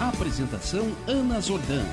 Apresentação 0.00 0.88
Ana 1.06 1.38
Zordan. 1.42 1.84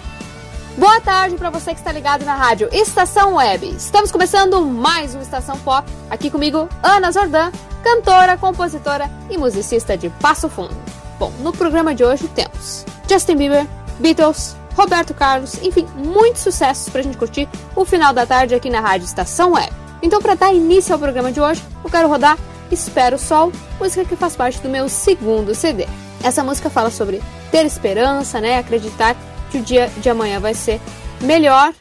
Boa 0.77 1.01
tarde 1.01 1.35
para 1.35 1.49
você 1.49 1.73
que 1.73 1.79
está 1.81 1.91
ligado 1.91 2.23
na 2.23 2.35
rádio 2.35 2.69
Estação 2.71 3.35
Web. 3.35 3.67
Estamos 3.75 4.13
começando 4.13 4.65
mais 4.65 5.13
uma 5.13 5.21
Estação 5.21 5.59
Pop. 5.59 5.85
Aqui 6.09 6.31
comigo, 6.31 6.69
Ana 6.81 7.11
Zordan, 7.11 7.51
cantora, 7.83 8.37
compositora 8.37 9.11
e 9.29 9.37
musicista 9.37 9.97
de 9.97 10.09
Passo 10.09 10.47
Fundo. 10.47 10.73
Bom, 11.19 11.33
no 11.41 11.51
programa 11.51 11.93
de 11.93 12.05
hoje 12.05 12.29
temos 12.29 12.85
Justin 13.09 13.35
Bieber, 13.35 13.67
Beatles, 13.99 14.55
Roberto 14.73 15.13
Carlos, 15.13 15.61
enfim, 15.61 15.85
muitos 15.93 16.43
sucessos 16.43 16.87
para 16.87 17.01
a 17.01 17.03
gente 17.03 17.17
curtir 17.17 17.49
o 17.75 17.83
final 17.83 18.13
da 18.13 18.25
tarde 18.25 18.55
aqui 18.55 18.69
na 18.69 18.79
rádio 18.79 19.03
Estação 19.03 19.51
Web. 19.51 19.73
Então, 20.01 20.21
para 20.21 20.35
dar 20.35 20.53
início 20.53 20.93
ao 20.93 20.99
programa 20.99 21.29
de 21.29 21.41
hoje, 21.41 21.61
eu 21.83 21.89
quero 21.89 22.07
rodar 22.07 22.37
Espero 22.71 23.17
o 23.17 23.19
Sol, 23.19 23.51
música 23.79 24.05
que 24.05 24.15
faz 24.15 24.33
parte 24.35 24.61
do 24.61 24.69
meu 24.69 24.87
segundo 24.87 25.53
CD. 25.53 25.85
Essa 26.27 26.43
música 26.43 26.69
fala 26.69 26.91
sobre 26.91 27.21
ter 27.49 27.65
esperança, 27.65 28.41
né? 28.41 28.57
Acreditar 28.57 29.15
que 29.49 29.59
o 29.59 29.61
dia 29.61 29.89
de 29.95 30.09
amanhã 30.09 30.41
vai 30.41 30.53
ser 30.53 30.81
melhor. 31.21 31.73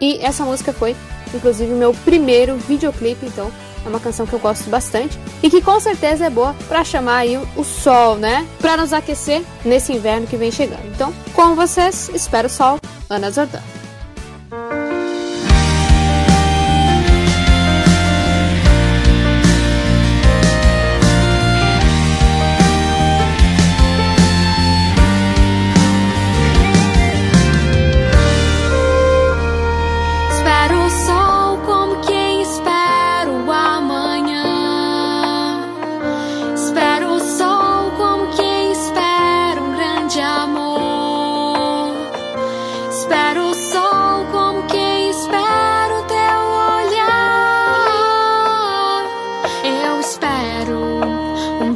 E 0.00 0.16
essa 0.24 0.42
música 0.42 0.72
foi, 0.72 0.96
inclusive, 1.34 1.70
o 1.70 1.76
meu 1.76 1.92
primeiro 1.92 2.56
videoclipe, 2.56 3.26
então 3.26 3.52
é 3.84 3.88
uma 3.90 4.00
canção 4.00 4.26
que 4.26 4.32
eu 4.32 4.38
gosto 4.38 4.70
bastante 4.70 5.18
e 5.42 5.50
que 5.50 5.60
com 5.60 5.78
certeza 5.78 6.24
é 6.24 6.30
boa 6.30 6.56
para 6.66 6.82
chamar 6.82 7.18
aí 7.18 7.36
o 7.54 7.62
sol, 7.62 8.16
né? 8.16 8.48
Para 8.58 8.78
nos 8.78 8.94
aquecer 8.94 9.42
nesse 9.66 9.92
inverno 9.92 10.26
que 10.26 10.36
vem 10.38 10.50
chegando. 10.50 10.86
Então, 10.86 11.12
com 11.34 11.54
vocês, 11.54 12.10
espero 12.14 12.46
o 12.46 12.50
sol, 12.50 12.80
Ana 13.10 13.30
Zordan. 13.30 13.79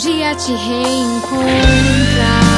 Te 0.05 0.55
reencontrar. 0.55 2.54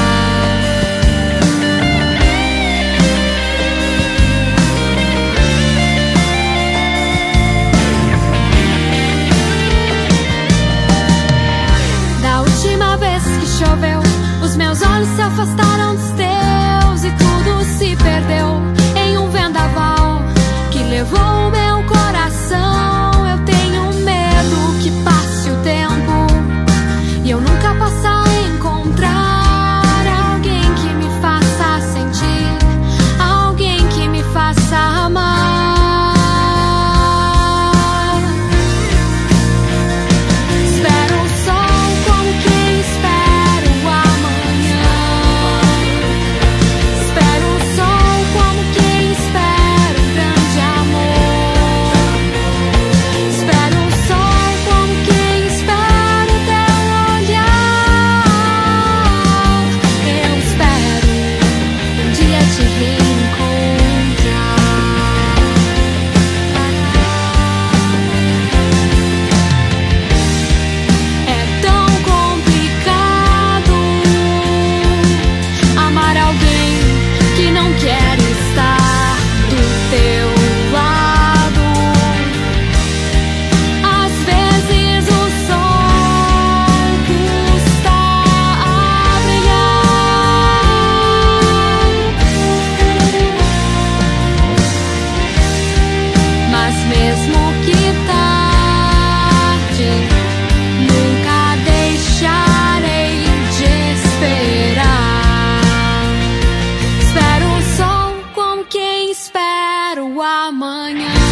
Quem 108.68 109.10
espera 109.10 110.04
o 110.04 110.20
amanhã. 110.22 111.25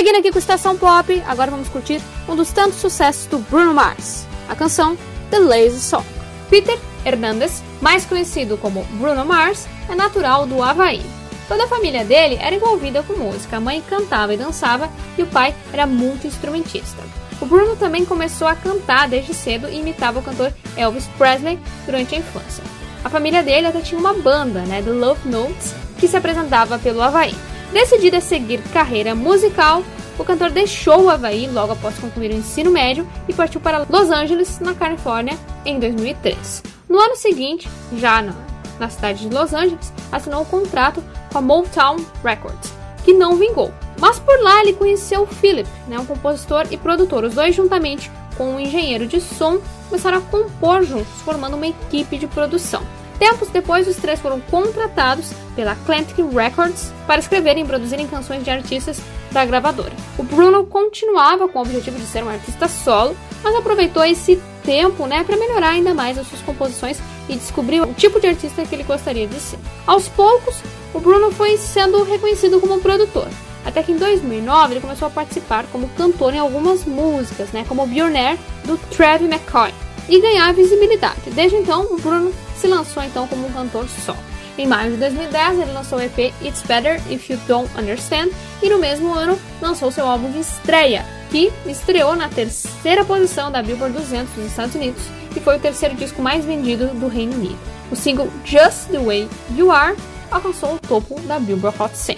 Seguindo 0.00 0.16
aqui 0.16 0.32
com 0.32 0.38
Estação 0.38 0.78
Pop, 0.78 1.22
agora 1.26 1.50
vamos 1.50 1.68
curtir 1.68 2.00
um 2.26 2.34
dos 2.34 2.50
tantos 2.52 2.78
sucessos 2.78 3.26
do 3.26 3.38
Bruno 3.38 3.74
Mars, 3.74 4.26
a 4.48 4.56
canção 4.56 4.96
The 5.30 5.38
Lazy 5.38 5.78
Song. 5.78 6.06
Peter 6.48 6.78
Hernandez, 7.04 7.62
mais 7.82 8.06
conhecido 8.06 8.56
como 8.56 8.82
Bruno 8.92 9.26
Mars, 9.26 9.68
é 9.90 9.94
natural 9.94 10.46
do 10.46 10.62
Havaí. 10.62 11.02
Toda 11.46 11.64
a 11.64 11.68
família 11.68 12.02
dele 12.02 12.38
era 12.40 12.56
envolvida 12.56 13.02
com 13.02 13.12
música, 13.12 13.58
a 13.58 13.60
mãe 13.60 13.84
cantava 13.90 14.32
e 14.32 14.38
dançava 14.38 14.88
e 15.18 15.22
o 15.22 15.26
pai 15.26 15.54
era 15.70 15.86
muito 15.86 16.26
instrumentista. 16.26 17.02
O 17.38 17.44
Bruno 17.44 17.76
também 17.76 18.06
começou 18.06 18.48
a 18.48 18.56
cantar 18.56 19.06
desde 19.06 19.34
cedo 19.34 19.68
e 19.68 19.80
imitava 19.80 20.20
o 20.20 20.22
cantor 20.22 20.50
Elvis 20.78 21.10
Presley 21.18 21.58
durante 21.84 22.14
a 22.14 22.18
infância. 22.18 22.64
A 23.04 23.10
família 23.10 23.42
dele 23.42 23.66
até 23.66 23.82
tinha 23.82 24.00
uma 24.00 24.14
banda, 24.14 24.62
né, 24.62 24.80
The 24.80 24.92
Love 24.92 25.28
Notes, 25.28 25.74
que 25.98 26.08
se 26.08 26.16
apresentava 26.16 26.78
pelo 26.78 27.02
Havaí. 27.02 27.34
Decidido 27.72 28.16
a 28.16 28.20
seguir 28.20 28.60
carreira 28.72 29.14
musical, 29.14 29.84
o 30.18 30.24
cantor 30.24 30.50
deixou 30.50 31.04
o 31.04 31.10
Havaí 31.10 31.46
logo 31.46 31.72
após 31.72 31.96
concluir 31.98 32.32
o 32.32 32.36
ensino 32.36 32.70
médio 32.70 33.08
e 33.28 33.32
partiu 33.32 33.60
para 33.60 33.86
Los 33.88 34.10
Angeles, 34.10 34.58
na 34.58 34.74
Califórnia, 34.74 35.38
em 35.64 35.78
2003. 35.78 36.64
No 36.88 36.98
ano 36.98 37.14
seguinte, 37.14 37.68
já 37.96 38.20
na, 38.20 38.34
na 38.78 38.90
cidade 38.90 39.28
de 39.28 39.34
Los 39.34 39.54
Angeles, 39.54 39.92
assinou 40.10 40.42
um 40.42 40.44
contrato 40.44 41.02
com 41.32 41.38
a 41.38 41.40
Motown 41.40 41.96
Records, 42.24 42.72
que 43.04 43.12
não 43.12 43.36
vingou. 43.36 43.72
Mas 44.00 44.18
por 44.18 44.42
lá 44.42 44.60
ele 44.62 44.72
conheceu 44.72 45.24
Philip, 45.26 45.68
né, 45.86 45.98
um 45.98 46.06
compositor 46.06 46.66
e 46.72 46.76
produtor. 46.76 47.22
Os 47.22 47.34
dois, 47.34 47.54
juntamente 47.54 48.10
com 48.36 48.54
um 48.54 48.60
engenheiro 48.60 49.06
de 49.06 49.20
som, 49.20 49.60
começaram 49.88 50.18
a 50.18 50.22
compor 50.22 50.82
juntos, 50.82 51.22
formando 51.24 51.54
uma 51.54 51.68
equipe 51.68 52.18
de 52.18 52.26
produção. 52.26 52.82
Tempos 53.20 53.50
depois, 53.50 53.86
os 53.86 53.96
três 53.96 54.18
foram 54.18 54.40
contratados 54.40 55.30
pela 55.54 55.72
Atlantic 55.72 56.16
Records 56.32 56.90
para 57.06 57.20
escreverem 57.20 57.62
e 57.62 57.66
produzirem 57.66 58.06
canções 58.06 58.42
de 58.42 58.48
artistas 58.48 58.98
da 59.30 59.44
gravadora. 59.44 59.92
O 60.16 60.22
Bruno 60.22 60.64
continuava 60.64 61.46
com 61.46 61.58
o 61.58 61.62
objetivo 61.62 61.98
de 61.98 62.06
ser 62.06 62.24
um 62.24 62.30
artista 62.30 62.66
solo, 62.66 63.14
mas 63.44 63.54
aproveitou 63.54 64.02
esse 64.02 64.40
tempo 64.64 65.06
né, 65.06 65.22
para 65.22 65.36
melhorar 65.36 65.68
ainda 65.68 65.92
mais 65.92 66.16
as 66.16 66.26
suas 66.28 66.40
composições 66.40 66.98
e 67.28 67.36
descobrir 67.36 67.82
o 67.82 67.92
tipo 67.92 68.18
de 68.18 68.26
artista 68.26 68.64
que 68.64 68.74
ele 68.74 68.84
gostaria 68.84 69.26
de 69.26 69.38
ser. 69.38 69.58
Aos 69.86 70.08
poucos, 70.08 70.56
o 70.94 70.98
Bruno 70.98 71.30
foi 71.30 71.58
sendo 71.58 72.02
reconhecido 72.02 72.58
como 72.58 72.80
produtor. 72.80 73.28
Até 73.66 73.82
que 73.82 73.92
em 73.92 73.98
2009 73.98 74.72
ele 74.72 74.80
começou 74.80 75.06
a 75.06 75.10
participar 75.10 75.66
como 75.70 75.90
cantor 75.90 76.32
em 76.32 76.38
algumas 76.38 76.86
músicas, 76.86 77.50
né, 77.50 77.66
como 77.68 77.86
Billionaire 77.86 78.40
do 78.64 78.78
Travis 78.96 79.28
McCoy, 79.28 79.74
e 80.08 80.18
ganhar 80.22 80.54
visibilidade. 80.54 81.30
Desde 81.34 81.58
então, 81.58 81.86
o 81.90 81.98
Bruno 81.98 82.32
se 82.60 82.66
lançou 82.66 83.02
então 83.02 83.26
como 83.26 83.46
um 83.46 83.52
cantor 83.52 83.88
solo. 83.88 84.18
Em 84.58 84.66
maio 84.66 84.92
de 84.92 84.98
2010, 84.98 85.60
ele 85.60 85.72
lançou 85.72 85.98
o 85.98 86.02
EP 86.02 86.34
It's 86.42 86.62
Better 86.62 87.00
If 87.10 87.30
You 87.30 87.38
Don't 87.48 87.70
Understand 87.78 88.30
e 88.62 88.68
no 88.68 88.78
mesmo 88.78 89.14
ano 89.14 89.40
lançou 89.62 89.90
seu 89.90 90.06
álbum 90.06 90.30
de 90.30 90.40
estreia, 90.40 91.04
que 91.30 91.50
estreou 91.66 92.14
na 92.14 92.28
terceira 92.28 93.04
posição 93.04 93.50
da 93.50 93.62
Billboard 93.62 93.96
200 93.96 94.34
dos 94.34 94.46
Estados 94.46 94.74
Unidos 94.74 95.02
e 95.34 95.40
foi 95.40 95.56
o 95.56 95.60
terceiro 95.60 95.94
disco 95.94 96.20
mais 96.20 96.44
vendido 96.44 96.88
do 96.88 97.08
Reino 97.08 97.34
Unido. 97.34 97.58
O 97.90 97.96
single 97.96 98.28
Just 98.44 98.88
the 98.90 98.98
Way 98.98 99.28
You 99.56 99.72
Are 99.72 99.96
alcançou 100.30 100.74
o 100.74 100.78
topo 100.78 101.18
da 101.20 101.38
Billboard 101.38 101.82
Hot 101.82 101.96
100. 101.96 102.16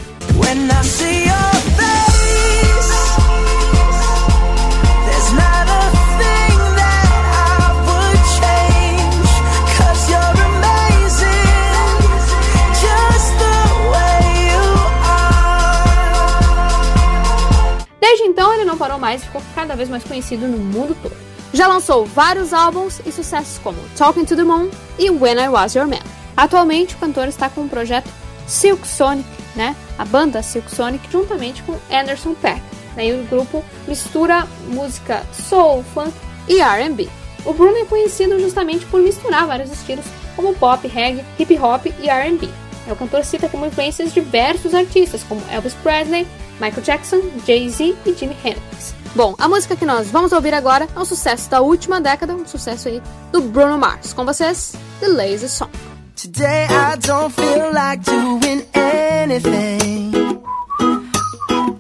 Desde 18.13 18.27
então, 18.27 18.53
ele 18.53 18.67
não 18.67 18.77
parou 18.77 18.99
mais 18.99 19.23
e 19.23 19.25
ficou 19.25 19.41
cada 19.55 19.75
vez 19.75 19.89
mais 19.89 20.05
conhecido 20.05 20.47
no 20.47 20.59
mundo 20.59 20.95
todo. 21.03 21.17
Já 21.55 21.67
lançou 21.67 22.05
vários 22.05 22.53
álbuns 22.53 23.01
e 23.07 23.11
sucessos 23.11 23.57
como 23.57 23.79
Talking 23.97 24.27
to 24.27 24.37
the 24.37 24.45
Moon 24.45 24.69
e 24.99 25.09
When 25.09 25.43
I 25.43 25.49
Was 25.49 25.75
Your 25.75 25.87
Man. 25.87 26.03
Atualmente, 26.37 26.95
o 26.95 26.99
cantor 26.99 27.27
está 27.27 27.49
com 27.49 27.63
o 27.63 27.69
projeto 27.71 28.11
Silk 28.47 28.87
Sonic, 28.87 29.27
né? 29.57 29.75
A 29.99 30.05
banda 30.05 30.43
Silk 30.43 30.71
Sonic, 30.71 31.11
juntamente 31.11 31.63
com 31.63 31.79
Anderson 31.91 32.35
Peck. 32.35 32.61
Daí 32.95 33.19
o 33.19 33.25
grupo 33.25 33.65
mistura 33.89 34.47
música 34.69 35.23
soul, 35.33 35.83
funk 35.95 36.13
e 36.47 36.61
R&B. 36.61 37.09
O 37.47 37.55
Bruno 37.55 37.79
é 37.79 37.87
conhecido 37.87 38.39
justamente 38.39 38.85
por 38.85 39.01
misturar 39.01 39.47
vários 39.47 39.73
estilos, 39.73 40.05
como 40.37 40.55
pop, 40.55 40.87
reggae, 40.87 41.25
hip 41.39 41.59
hop 41.59 41.87
e 41.99 42.11
R&B. 42.11 42.47
O 42.91 42.95
cantor 42.95 43.25
cita 43.25 43.49
como 43.49 43.65
influências 43.65 44.13
diversos 44.13 44.75
artistas, 44.75 45.23
como 45.23 45.41
Elvis 45.51 45.73
Presley, 45.83 46.27
Michael 46.63 46.85
Jackson, 46.85 47.21
Jay-Z 47.45 47.97
e 48.07 48.15
Jimi 48.15 48.37
Hendrix. 48.45 48.95
Bom, 49.17 49.35
a 49.37 49.49
música 49.49 49.75
que 49.75 49.85
nós 49.85 50.09
vamos 50.13 50.31
ouvir 50.31 50.55
agora 50.55 50.87
é 50.95 50.99
um 50.99 51.05
sucesso 51.05 51.51
da 51.51 51.61
última 51.61 52.01
década, 52.01 52.35
um 52.35 52.47
sucesso 52.47 52.87
aí 52.87 53.03
do 53.33 53.43
Bruno 53.43 53.77
Mars. 53.77 54.13
Com 54.13 54.25
vocês, 54.25 54.75
The 55.01 55.09
Lazy 55.09 55.49
Song. 55.49 55.71
Today 56.15 56.67
I 56.71 56.97
don't 56.99 57.35
feel 57.35 57.73
like 57.73 58.05
doing 58.05 58.65
anything. 58.75 60.13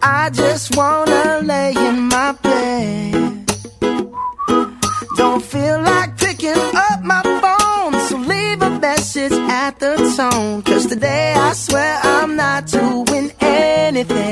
I 0.02 0.30
just 0.30 0.76
wanna 0.76 1.42
lay 1.42 1.74
in 1.74 2.08
my 2.08 2.32
bed. 2.42 3.46
Don't 5.16 5.44
feel 5.44 5.80
like 5.80 6.16
picking 6.16 6.58
up 6.74 7.04
my 7.04 7.22
phone, 7.22 8.00
so 8.08 8.16
leave 8.18 8.60
a 8.60 8.70
message 8.80 9.32
at 9.48 9.78
the 9.78 9.94
tone. 10.16 10.62
Cause 10.62 10.86
today 10.86 11.34
I 11.36 11.52
swear 11.52 12.00
I'm 12.02 12.34
not 12.34 12.66
doing 12.66 13.30
anything. 13.40 14.31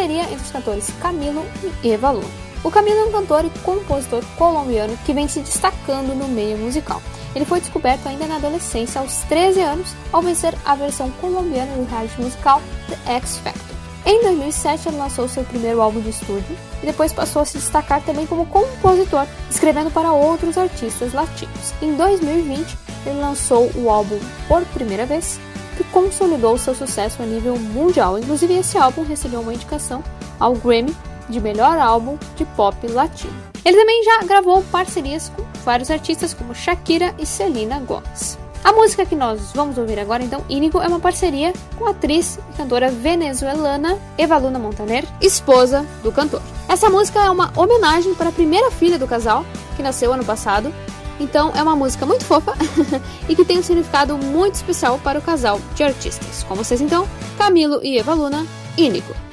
Parceria 0.00 0.22
entre 0.22 0.36
os 0.36 0.50
cantores 0.50 0.90
Camilo 1.00 1.44
e 1.82 1.90
Eva 1.90 2.10
Luna. 2.10 2.26
O 2.64 2.70
Camilo 2.70 3.00
é 3.00 3.04
um 3.04 3.12
cantor 3.12 3.44
e 3.44 3.50
compositor 3.60 4.24
colombiano 4.38 4.96
que 5.04 5.12
vem 5.12 5.28
se 5.28 5.40
destacando 5.40 6.14
no 6.14 6.26
meio 6.26 6.56
musical. 6.56 7.02
Ele 7.34 7.44
foi 7.44 7.60
descoberto 7.60 8.06
ainda 8.06 8.26
na 8.26 8.36
adolescência, 8.36 9.00
aos 9.00 9.16
13 9.28 9.60
anos, 9.60 9.94
ao 10.10 10.22
vencer 10.22 10.54
a 10.64 10.74
versão 10.74 11.10
colombiana 11.20 11.76
do 11.76 11.88
reality 11.88 12.20
musical 12.20 12.62
The 12.88 13.12
X 13.12 13.38
Factor. 13.38 13.76
Em 14.06 14.22
2007, 14.22 14.88
ele 14.88 14.96
lançou 14.96 15.28
seu 15.28 15.44
primeiro 15.44 15.82
álbum 15.82 16.00
de 16.00 16.08
estúdio 16.08 16.56
e 16.82 16.86
depois 16.86 17.12
passou 17.12 17.42
a 17.42 17.44
se 17.44 17.58
destacar 17.58 18.02
também 18.02 18.26
como 18.26 18.46
compositor, 18.46 19.26
escrevendo 19.50 19.90
para 19.90 20.12
outros 20.12 20.56
artistas 20.56 21.12
latinos. 21.12 21.74
Em 21.82 21.94
2020, 21.94 22.78
ele 23.04 23.20
lançou 23.20 23.70
o 23.74 23.90
álbum 23.90 24.18
Por 24.48 24.64
Primeira 24.66 25.04
Vez, 25.04 25.38
que 25.80 25.84
consolidou 25.84 26.58
seu 26.58 26.74
sucesso 26.74 27.22
a 27.22 27.26
nível 27.26 27.56
mundial. 27.56 28.18
Inclusive, 28.18 28.58
esse 28.58 28.76
álbum 28.76 29.02
recebeu 29.02 29.40
uma 29.40 29.54
indicação 29.54 30.04
ao 30.38 30.54
Grammy 30.54 30.94
de 31.26 31.40
melhor 31.40 31.78
álbum 31.78 32.18
de 32.36 32.44
pop 32.44 32.86
latino. 32.88 33.32
Ele 33.64 33.78
também 33.78 34.04
já 34.04 34.22
gravou 34.24 34.62
parcerias 34.64 35.32
com 35.34 35.42
vários 35.64 35.90
artistas 35.90 36.34
como 36.34 36.54
Shakira 36.54 37.14
e 37.18 37.24
Selena 37.24 37.80
Gomez. 37.80 38.38
A 38.62 38.72
música 38.72 39.06
que 39.06 39.16
nós 39.16 39.52
vamos 39.54 39.78
ouvir 39.78 39.98
agora, 39.98 40.22
então, 40.22 40.44
Ínigo, 40.50 40.82
é 40.82 40.86
uma 40.86 41.00
parceria 41.00 41.54
com 41.78 41.86
a 41.86 41.92
atriz 41.92 42.38
e 42.52 42.56
cantora 42.58 42.90
venezuelana 42.90 43.98
Eva 44.18 44.36
Luna 44.36 44.58
Montaner, 44.58 45.06
esposa 45.18 45.86
do 46.02 46.12
cantor. 46.12 46.42
Essa 46.68 46.90
música 46.90 47.20
é 47.20 47.30
uma 47.30 47.50
homenagem 47.56 48.14
para 48.14 48.28
a 48.28 48.32
primeira 48.32 48.70
filha 48.70 48.98
do 48.98 49.08
casal, 49.08 49.46
que 49.76 49.82
nasceu 49.82 50.12
ano 50.12 50.24
passado. 50.26 50.70
Então, 51.20 51.52
é 51.54 51.62
uma 51.62 51.76
música 51.76 52.06
muito 52.06 52.24
fofa 52.24 52.54
e 53.28 53.36
que 53.36 53.44
tem 53.44 53.58
um 53.58 53.62
significado 53.62 54.16
muito 54.16 54.54
especial 54.54 54.98
para 54.98 55.18
o 55.18 55.22
casal 55.22 55.60
de 55.76 55.84
artistas. 55.84 56.42
Com 56.44 56.54
vocês, 56.54 56.80
então, 56.80 57.06
Camilo 57.36 57.78
e 57.82 57.98
Eva 57.98 58.14
Luna, 58.14 58.46
Ínigo. 58.76 59.29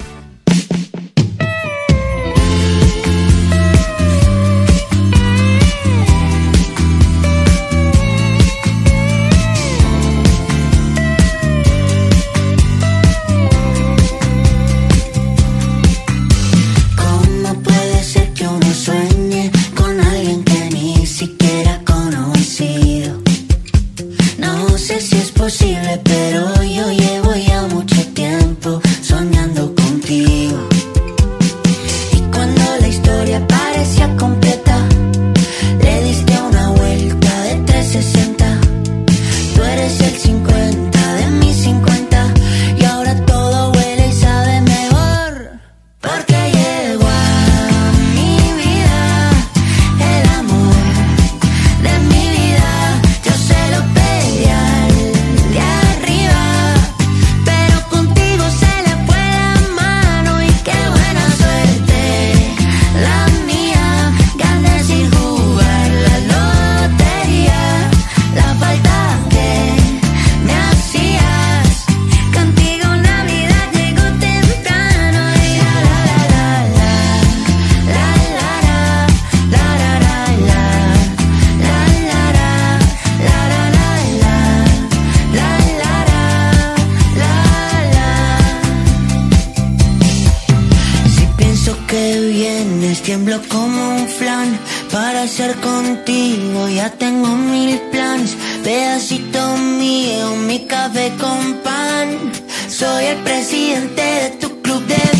Pedacito 99.18 99.56
mío, 99.56 100.36
mi 100.46 100.60
café 100.66 101.12
con 101.18 101.54
pan. 101.64 102.32
Soy 102.68 103.06
el 103.06 103.18
presidente 103.18 104.02
de 104.02 104.30
tu 104.40 104.62
club 104.62 104.86
de 104.86 105.17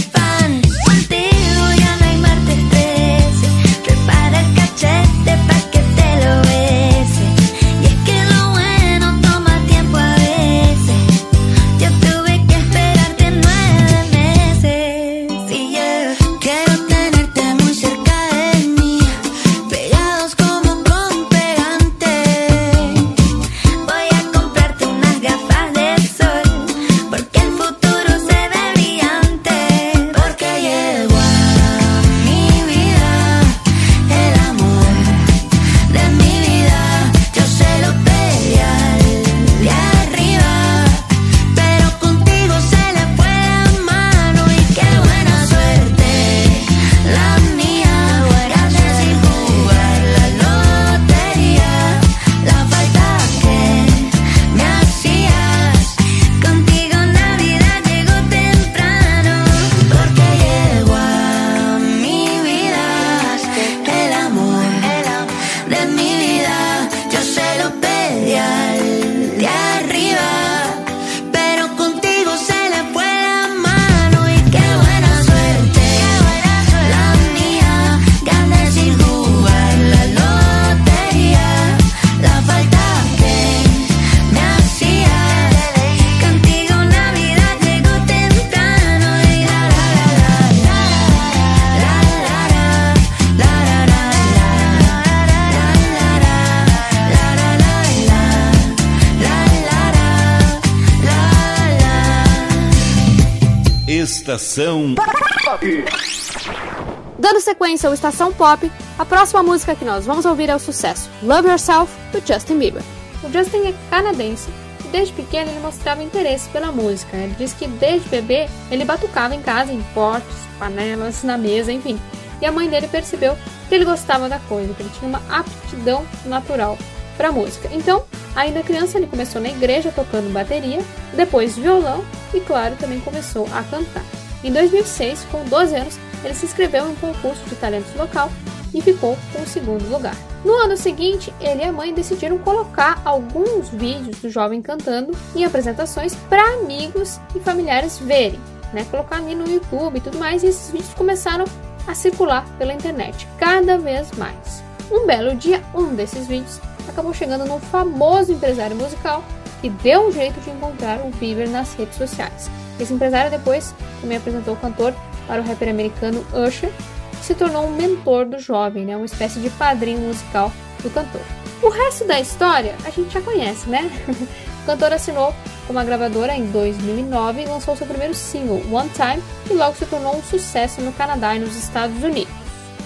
ao 107.86 107.94
Estação 107.94 108.32
Pop, 108.32 108.70
a 108.98 109.04
próxima 109.04 109.42
música 109.42 109.74
que 109.74 109.84
nós 109.84 110.06
vamos 110.06 110.24
ouvir 110.24 110.48
é 110.48 110.56
o 110.56 110.58
sucesso 110.58 111.08
Love 111.22 111.48
Yourself, 111.48 111.92
do 112.12 112.26
Justin 112.26 112.58
Bieber. 112.58 112.82
O 113.22 113.30
Justin 113.30 113.68
é 113.68 113.74
canadense 113.90 114.48
que 114.78 114.88
desde 114.88 115.12
pequeno 115.12 115.50
ele 115.50 115.60
mostrava 115.60 116.02
interesse 116.02 116.48
pela 116.50 116.72
música. 116.72 117.16
Ele 117.16 117.34
diz 117.38 117.52
que 117.52 117.66
desde 117.66 118.08
bebê 118.08 118.48
ele 118.70 118.84
batucava 118.84 119.34
em 119.34 119.42
casa 119.42 119.72
em 119.72 119.82
potes, 119.94 120.36
panelas, 120.58 121.22
na 121.22 121.36
mesa, 121.36 121.72
enfim. 121.72 121.98
E 122.40 122.46
a 122.46 122.52
mãe 122.52 122.68
dele 122.68 122.88
percebeu 122.88 123.36
que 123.68 123.74
ele 123.74 123.84
gostava 123.84 124.28
da 124.28 124.38
coisa, 124.40 124.72
que 124.74 124.82
ele 124.82 124.90
tinha 124.98 125.08
uma 125.08 125.22
aptidão 125.28 126.06
natural 126.24 126.78
para 127.16 127.32
música. 127.32 127.68
Então, 127.72 128.04
ainda 128.34 128.62
criança, 128.62 128.96
ele 128.96 129.06
começou 129.06 129.42
na 129.42 129.48
igreja 129.48 129.92
tocando 129.94 130.32
bateria, 130.32 130.80
depois 131.14 131.56
violão 131.56 132.04
e, 132.32 132.40
claro, 132.40 132.76
também 132.76 133.00
começou 133.00 133.46
a 133.52 133.62
cantar. 133.64 134.04
Em 134.42 134.52
2006, 134.52 135.26
com 135.30 135.44
12 135.44 135.74
anos, 135.74 135.98
ele 136.24 136.34
se 136.34 136.46
inscreveu 136.46 136.86
em 136.86 136.92
um 136.92 136.96
concurso 136.96 137.42
de 137.48 137.54
talentos 137.56 137.94
local 137.94 138.30
e 138.74 138.80
ficou 138.82 139.16
com 139.32 139.42
o 139.42 139.46
segundo 139.46 139.88
lugar. 139.90 140.14
No 140.44 140.52
ano 140.52 140.76
seguinte, 140.76 141.32
ele 141.40 141.62
e 141.62 141.64
a 141.64 141.72
mãe 141.72 141.92
decidiram 141.92 142.38
colocar 142.38 143.00
alguns 143.04 143.68
vídeos 143.70 144.18
do 144.18 144.30
jovem 144.30 144.62
cantando 144.62 145.12
em 145.34 145.44
apresentações 145.44 146.14
para 146.28 146.54
amigos 146.54 147.18
e 147.34 147.40
familiares 147.40 147.98
verem, 147.98 148.40
né? 148.72 148.86
Colocar 148.90 149.16
ali 149.16 149.34
no 149.34 149.48
YouTube 149.48 149.96
e 149.96 150.00
tudo 150.00 150.18
mais, 150.18 150.42
e 150.42 150.48
esses 150.48 150.70
vídeos 150.70 150.94
começaram 150.94 151.44
a 151.86 151.94
circular 151.94 152.46
pela 152.58 152.74
internet 152.74 153.26
cada 153.38 153.78
vez 153.78 154.10
mais. 154.12 154.62
Um 154.90 155.06
belo 155.06 155.34
dia, 155.34 155.62
um 155.74 155.94
desses 155.94 156.26
vídeos 156.26 156.60
acabou 156.88 157.12
chegando 157.12 157.44
num 157.44 157.60
famoso 157.60 158.32
empresário 158.32 158.76
musical 158.76 159.24
que 159.60 159.68
deu 159.68 160.08
um 160.08 160.12
jeito 160.12 160.40
de 160.40 160.50
encontrar 160.50 161.00
o 161.00 161.10
Bieber 161.10 161.48
nas 161.48 161.74
redes 161.74 161.96
sociais. 161.96 162.50
Esse 162.78 162.94
empresário 162.94 163.30
depois 163.30 163.74
também 164.00 164.16
apresentou 164.16 164.54
o 164.54 164.56
cantor 164.56 164.94
para 165.28 165.40
o 165.40 165.44
rapper 165.44 165.68
americano 165.68 166.26
Usher, 166.32 166.72
que 167.10 167.24
se 167.24 167.34
tornou 167.34 167.66
um 167.66 167.76
mentor 167.76 168.24
do 168.24 168.40
jovem, 168.40 168.84
né, 168.84 168.96
uma 168.96 169.06
espécie 169.06 169.38
de 169.38 169.50
padrinho 169.50 170.00
musical 170.00 170.50
do 170.82 170.90
cantor. 170.90 171.20
O 171.62 171.68
resto 171.68 172.04
da 172.04 172.18
história 172.18 172.74
a 172.84 172.90
gente 172.90 173.12
já 173.12 173.20
conhece, 173.20 173.68
né? 173.68 173.90
o 174.62 174.66
cantor 174.66 174.92
assinou 174.92 175.34
com 175.66 175.72
uma 175.72 175.84
gravadora 175.84 176.34
em 176.34 176.46
2009 176.46 177.42
e 177.42 177.46
lançou 177.46 177.76
seu 177.76 177.86
primeiro 177.86 178.14
single, 178.14 178.62
One 178.72 178.90
Time, 178.90 179.22
que 179.46 179.54
logo 179.54 179.76
se 179.76 179.86
tornou 179.86 180.16
um 180.16 180.22
sucesso 180.22 180.80
no 180.80 180.92
Canadá 180.92 181.36
e 181.36 181.40
nos 181.40 181.56
Estados 181.56 182.02
Unidos. 182.02 182.32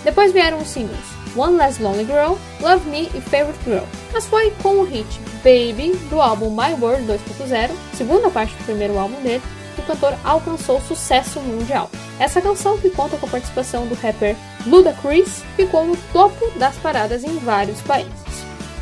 Depois 0.04 0.32
vieram 0.32 0.58
os 0.58 0.68
singles 0.68 1.22
One 1.36 1.56
Less 1.56 1.82
Lonely 1.82 2.04
Girl, 2.04 2.34
Love 2.60 2.88
Me 2.88 3.10
e 3.14 3.20
Favorite 3.20 3.62
Girl. 3.64 3.84
Mas 4.12 4.26
foi 4.26 4.50
com 4.62 4.80
o 4.80 4.84
hit 4.84 5.20
Baby 5.42 5.96
do 6.08 6.20
álbum 6.20 6.50
My 6.50 6.74
World 6.80 7.04
2.0, 7.04 7.70
segunda 7.94 8.30
parte 8.30 8.54
do 8.54 8.64
primeiro 8.64 8.98
álbum 8.98 9.20
dele, 9.22 9.42
o 9.82 9.86
cantor 9.86 10.14
alcançou 10.24 10.80
sucesso 10.80 11.40
mundial. 11.40 11.90
Essa 12.18 12.40
canção, 12.40 12.78
que 12.78 12.90
conta 12.90 13.16
com 13.16 13.26
a 13.26 13.30
participação 13.30 13.86
do 13.86 13.94
rapper 13.94 14.36
Ludacris, 14.66 15.42
ficou 15.56 15.84
no 15.84 15.96
topo 16.12 16.50
das 16.58 16.76
paradas 16.76 17.24
em 17.24 17.36
vários 17.38 17.80
países. 17.82 18.12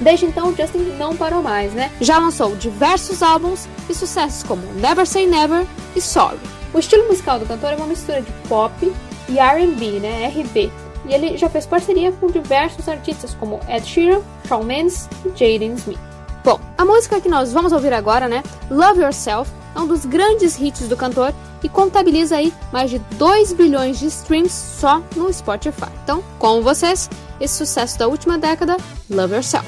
Desde 0.01 0.27
então, 0.27 0.55
Justin 0.55 0.95
não 0.99 1.17
parou 1.17 1.43
mais, 1.43 1.73
né? 1.73 1.91
Já 2.01 2.19
lançou 2.19 2.57
diversos 2.57 3.23
álbuns 3.23 3.69
e 3.89 3.95
sucessos 3.95 4.43
como 4.43 4.63
Never 4.75 5.07
Say 5.07 5.27
Never 5.27 5.67
e 5.95 6.01
Sorry. 6.01 6.39
O 6.73 6.79
estilo 6.79 7.07
musical 7.09 7.39
do 7.39 7.47
cantor 7.47 7.73
é 7.73 7.77
uma 7.77 7.87
mistura 7.87 8.23
de 8.23 8.33
pop 8.49 8.93
e 9.29 9.39
R&B, 9.39 10.01
né? 10.01 10.29
RB. 10.29 10.71
E 11.07 11.15
ele 11.15 11.37
já 11.37 11.49
fez 11.49 11.67
parceria 11.67 12.13
com 12.13 12.29
diversos 12.29 12.89
artistas 12.89 13.35
como 13.35 13.61
Ed 13.69 13.87
Sheeran, 13.87 14.23
Shawn 14.47 14.65
Mendes 14.65 15.09
e 15.25 15.29
Jaden 15.31 15.75
Smith. 15.75 16.10
Bom, 16.43 16.59
a 16.79 16.85
música 16.85 17.21
que 17.21 17.29
nós 17.29 17.53
vamos 17.53 17.71
ouvir 17.71 17.93
agora, 17.93 18.27
né? 18.27 18.43
Love 18.71 19.03
Yourself, 19.03 19.51
é 19.77 19.81
um 19.81 19.87
dos 19.87 20.07
grandes 20.07 20.59
hits 20.59 20.89
do 20.89 20.97
cantor 20.97 21.35
e 21.63 21.69
contabiliza 21.69 22.37
aí 22.37 22.53
mais 22.73 22.91
de 22.91 22.99
2 23.19 23.53
bilhões 23.53 23.99
de 23.99 24.07
streams 24.07 24.53
só 24.53 25.03
no 25.15 25.31
Spotify. 25.33 25.91
Então, 26.03 26.25
com 26.39 26.63
vocês, 26.63 27.11
esse 27.39 27.55
sucesso 27.55 27.99
da 27.99 28.09
última 28.09 28.39
década, 28.39 28.79
Love 29.11 29.35
Yourself. 29.35 29.67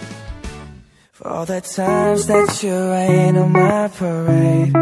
For 1.12 1.28
all 1.28 1.46
the 1.46 1.60
times 1.60 2.26
that 2.26 2.66
you 2.66 2.72
on 2.74 3.50
my 3.50 3.88
parade 3.96 4.72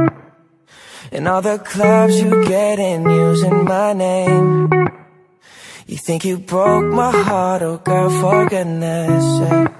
And 1.12 1.28
all 1.28 1.42
the 1.42 1.58
clubs 1.58 2.18
you 2.18 2.44
get 2.46 2.78
in 2.78 3.02
using 3.10 3.64
my 3.64 3.92
name 3.92 4.68
You 5.86 5.98
think 5.98 6.24
you 6.24 6.38
broke 6.38 6.86
my 6.86 7.10
heart, 7.10 7.62
oh 7.62 7.78
girl, 7.84 8.08
for 8.08 8.48
goodness 8.48 9.38
sake 9.38 9.79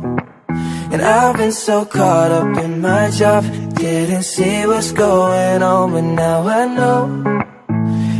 And 0.91 1.01
I've 1.01 1.37
been 1.37 1.53
so 1.53 1.85
caught 1.85 2.31
up 2.31 2.57
in 2.63 2.81
my 2.81 3.09
job, 3.09 3.43
didn't 3.75 4.23
see 4.23 4.65
what's 4.67 4.91
going 4.91 5.63
on, 5.63 5.91
but 5.93 6.01
now 6.01 6.47
I 6.47 6.65
know. 6.67 7.41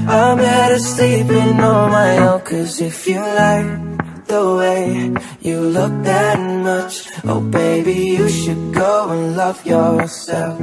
I'm 0.08 0.38
better 0.38 0.80
sleeping 0.80 1.60
on 1.60 1.92
my 1.92 2.18
own 2.18 2.42
Cause 2.42 2.82
if 2.82 3.08
you 3.08 3.20
like 3.20 4.26
the 4.26 4.56
way 4.58 5.14
you 5.42 5.62
look 5.62 5.94
that 6.04 6.40
much 6.40 7.08
Oh 7.24 7.40
baby, 7.40 7.94
you 8.18 8.28
should 8.28 8.74
go 8.74 9.10
and 9.10 9.38
love 9.38 9.66
yourself 9.66 10.60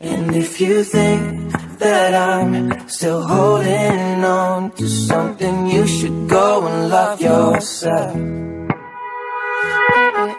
And 0.00 0.36
if 0.36 0.60
you 0.60 0.84
think 0.84 1.52
that 1.78 2.14
I'm 2.14 2.88
still 2.88 3.22
holding 3.22 4.24
on 4.24 4.70
to 4.72 4.86
something 4.88 5.66
You 5.66 5.86
should 5.86 6.28
go 6.28 6.66
and 6.66 6.90
love 6.90 7.20
yourself 7.20 8.14
all 10.26 10.32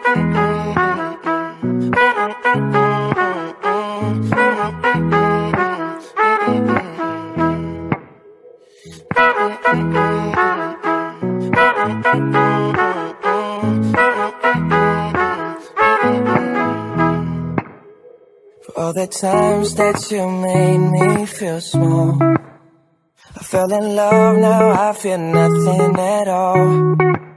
the 18.92 19.06
times 19.06 19.74
that 19.74 20.10
you 20.10 20.28
made 20.28 20.78
me 20.78 21.26
feel 21.26 21.60
small 21.60 22.18
I 23.36 23.42
fell 23.42 23.72
in 23.72 23.96
love, 23.96 24.38
now 24.38 24.88
I 24.88 24.92
feel 24.92 25.18
nothing 25.18 25.98
at 25.98 26.28
all 26.28 27.27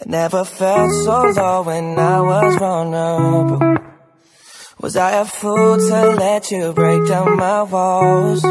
I 0.00 0.08
never 0.08 0.44
felt 0.44 0.90
so 1.04 1.30
low 1.36 1.62
when 1.62 1.98
I 1.98 2.20
was 2.22 2.56
vulnerable. 2.56 3.76
Was 4.80 4.96
I 4.96 5.20
a 5.20 5.26
fool 5.26 5.76
to 5.76 6.16
let 6.16 6.50
you 6.50 6.72
break 6.72 7.06
down 7.06 7.36
my 7.36 7.62
walls? 7.64 8.42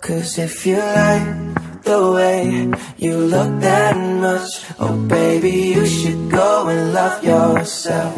Cause 0.00 0.36
if 0.36 0.66
you 0.66 0.78
like 0.78 1.82
the 1.84 2.12
way 2.12 2.72
you 2.96 3.16
look 3.18 3.60
that 3.60 3.96
much, 3.96 4.50
oh 4.80 4.96
baby, 5.06 5.74
you 5.76 5.86
should 5.86 6.28
go 6.28 6.66
and 6.66 6.92
love 6.92 7.22
yourself. 7.22 8.16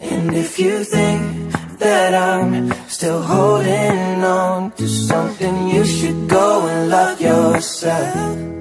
And 0.00 0.34
if 0.34 0.58
you 0.58 0.82
think 0.82 1.52
that 1.78 2.14
I'm 2.14 2.72
still 2.88 3.20
holding 3.20 4.24
on 4.24 4.72
to 4.72 4.88
something, 4.88 5.68
you 5.68 5.84
should 5.84 6.26
go 6.26 6.66
and 6.66 6.88
love 6.88 7.20
yourself. 7.20 8.55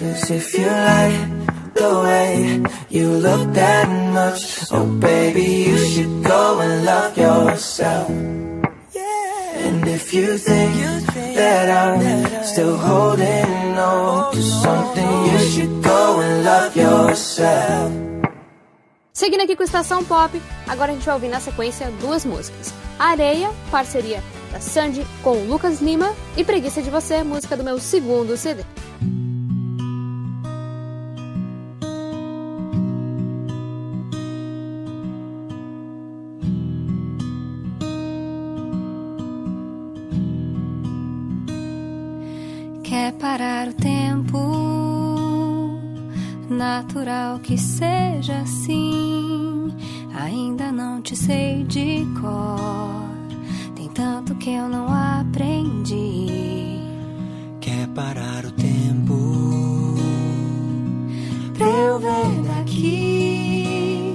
Cause 0.00 0.30
if 0.30 0.54
you 0.54 0.64
like 0.64 1.28
the 1.74 2.00
way 2.00 2.62
you 2.88 3.06
look 3.20 3.52
that 3.52 3.86
much, 4.14 4.64
oh 4.72 4.86
baby, 4.98 5.68
you 5.68 5.76
should 5.76 6.24
go 6.24 6.58
and 6.60 6.86
love 6.86 7.18
yourself. 7.18 8.08
And 8.08 9.86
if 9.86 10.14
you 10.14 10.38
think 10.38 11.04
that 11.36 11.68
I'm 11.68 12.44
still 12.44 12.78
holding 12.78 13.76
on 13.76 14.32
to 14.32 14.40
something, 14.40 15.26
you 15.26 15.38
should 15.52 15.84
go 15.84 16.20
and 16.20 16.44
love 16.44 16.74
yourself. 16.74 17.92
Seguindo 19.12 19.42
aqui 19.42 19.54
com 19.54 19.62
Estação 19.62 20.02
Pop, 20.02 20.40
agora 20.66 20.92
a 20.92 20.94
gente 20.94 21.04
vai 21.04 21.14
ouvir 21.14 21.28
na 21.28 21.40
sequência 21.40 21.92
duas 22.00 22.24
músicas. 22.24 22.72
Areia, 22.98 23.50
parceria 23.70 24.22
da 24.50 24.60
Sandy 24.60 25.06
com 25.22 25.44
Lucas 25.44 25.82
Lima, 25.82 26.16
e 26.38 26.42
Preguiça 26.42 26.80
de 26.80 26.88
Você, 26.88 27.22
música 27.22 27.54
do 27.54 27.62
meu 27.62 27.78
segundo 27.78 28.34
CD. 28.38 28.64
Parar 43.40 43.68
o 43.68 43.72
tempo? 43.72 44.38
Natural 46.50 47.38
que 47.38 47.56
seja 47.56 48.40
assim. 48.40 49.72
Ainda 50.14 50.70
não 50.70 51.00
te 51.00 51.16
sei 51.16 51.64
de 51.64 52.06
cor. 52.20 53.08
Tem 53.74 53.88
tanto 53.88 54.34
que 54.34 54.50
eu 54.50 54.68
não 54.68 54.88
aprendi. 54.92 56.26
Quer 57.62 57.88
parar 57.88 58.44
o 58.44 58.50
tempo? 58.52 59.96
Pra 61.56 61.66
eu 61.66 61.98
ver 61.98 62.42
daqui. 62.46 64.14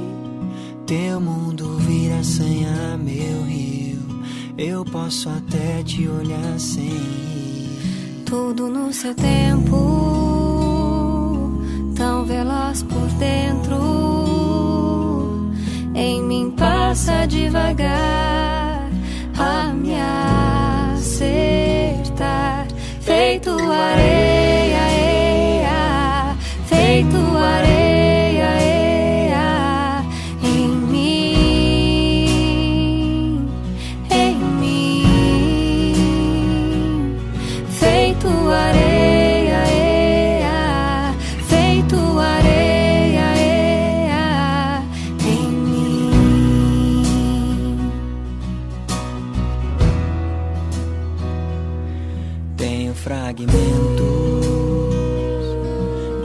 Teu 0.85 1.19
mundo 1.19 1.79
vira 1.79 2.23
senha, 2.23 2.95
meu 2.95 3.43
rio. 3.43 4.03
Eu 4.55 4.85
posso 4.85 5.29
até 5.29 5.81
te 5.81 6.07
olhar 6.07 6.59
sem 6.59 6.89
ir. 6.89 7.34
Tudo 8.25 8.67
no 8.67 8.91
seu 8.91 9.13
tempo, 9.13 9.77
tão 11.95 12.25
veloz 12.25 12.81
por 12.83 13.07
dentro. 13.19 13.75
Em 15.93 16.21
mim 16.23 16.51
passa 16.51 17.25
devagar 17.27 18.89
a 19.37 19.73
me 19.73 19.93
acertar. 20.95 22.67
Feito 22.99 23.51
areia, 23.51 24.14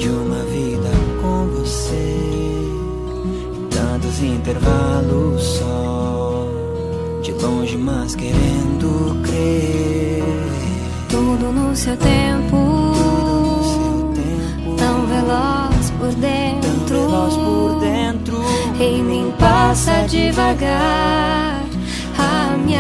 de 0.01 0.09
uma 0.09 0.43
vida 0.45 0.91
com 1.21 1.47
você. 1.49 2.17
Tantos 3.71 4.23
intervalos 4.23 5.43
só, 5.43 6.49
de 7.23 7.33
longe, 7.33 7.77
mas 7.77 8.15
querendo 8.15 9.21
crer. 9.23 10.25
Tudo 11.09 11.53
no 11.53 11.77
seu 11.77 11.95
tempo, 11.99 12.57
No 12.57 13.63
seu 13.63 14.11
tempo, 14.15 14.77
tão 14.79 15.07
veloz 15.07 15.91
por 15.99 16.15
dentro. 16.15 16.71
veloz 16.89 17.35
por 17.35 17.81
dentro. 17.81 18.41
Em 18.81 19.03
mim 19.03 19.35
passa 19.39 20.07
devagar 20.09 21.63
a 22.19 22.57
me 22.57 22.75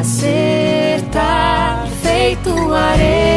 acertar. 0.00 1.86
Feito 2.02 2.72
areia, 2.72 3.35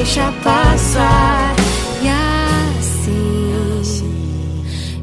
deixa 0.00 0.32
passar. 0.42 1.54
E 2.02 2.08
assim, 2.78 3.52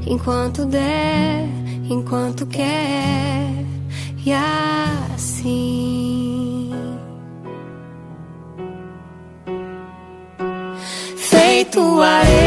enquanto 0.08 0.66
der, 0.66 1.48
enquanto 1.88 2.48
quer, 2.48 3.64
e 4.26 4.34
assim. 4.34 5.52
Feito 11.16 12.02
areia, 12.02 12.47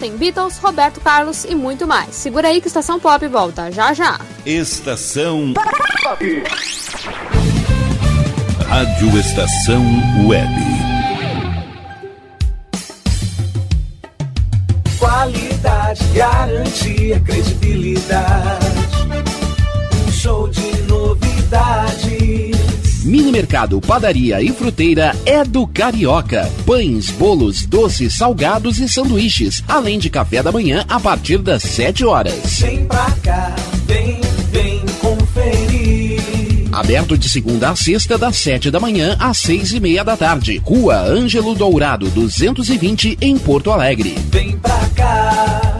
tem 0.00 0.16
Beatles, 0.16 0.56
Roberto 0.56 0.98
Carlos 1.00 1.44
e 1.44 1.54
muito 1.54 1.86
mais. 1.86 2.16
Segura 2.16 2.48
aí 2.48 2.60
que 2.60 2.66
Estação 2.66 2.98
Pop 2.98 3.24
volta 3.28 3.70
já 3.70 3.92
já. 3.92 4.18
Estação 4.46 5.52
Rádio 8.66 9.18
Estação 9.18 9.84
Web. 10.26 10.50
Qualidade, 14.98 16.04
garantia, 16.14 17.20
credibilidade. 17.20 18.59
Mini 23.10 23.32
Mercado, 23.32 23.80
Padaria 23.80 24.40
e 24.40 24.52
Fruteira 24.52 25.16
é 25.26 25.42
do 25.42 25.66
Carioca. 25.66 26.48
Pães, 26.64 27.10
bolos, 27.10 27.66
doces, 27.66 28.14
salgados 28.14 28.78
e 28.78 28.88
sanduíches, 28.88 29.64
além 29.66 29.98
de 29.98 30.08
café 30.08 30.40
da 30.44 30.52
manhã 30.52 30.84
a 30.88 31.00
partir 31.00 31.38
das 31.38 31.60
7 31.64 32.04
horas. 32.04 32.60
Vem 32.60 32.84
pra 32.86 33.10
cá, 33.20 33.56
vem, 33.84 34.20
vem 34.52 34.78
conferir. 35.00 36.68
Aberto 36.70 37.18
de 37.18 37.28
segunda 37.28 37.70
a 37.70 37.74
sexta, 37.74 38.16
das 38.16 38.36
7 38.36 38.70
da 38.70 38.78
manhã 38.78 39.16
às 39.18 39.38
6 39.38 39.72
e 39.72 39.80
meia 39.80 40.04
da 40.04 40.16
tarde. 40.16 40.62
Rua 40.64 41.00
Ângelo 41.00 41.56
Dourado, 41.56 42.08
220, 42.10 43.18
em 43.20 43.36
Porto 43.36 43.72
Alegre. 43.72 44.14
Vem 44.30 44.56
pra 44.58 44.88
cá. 44.94 45.79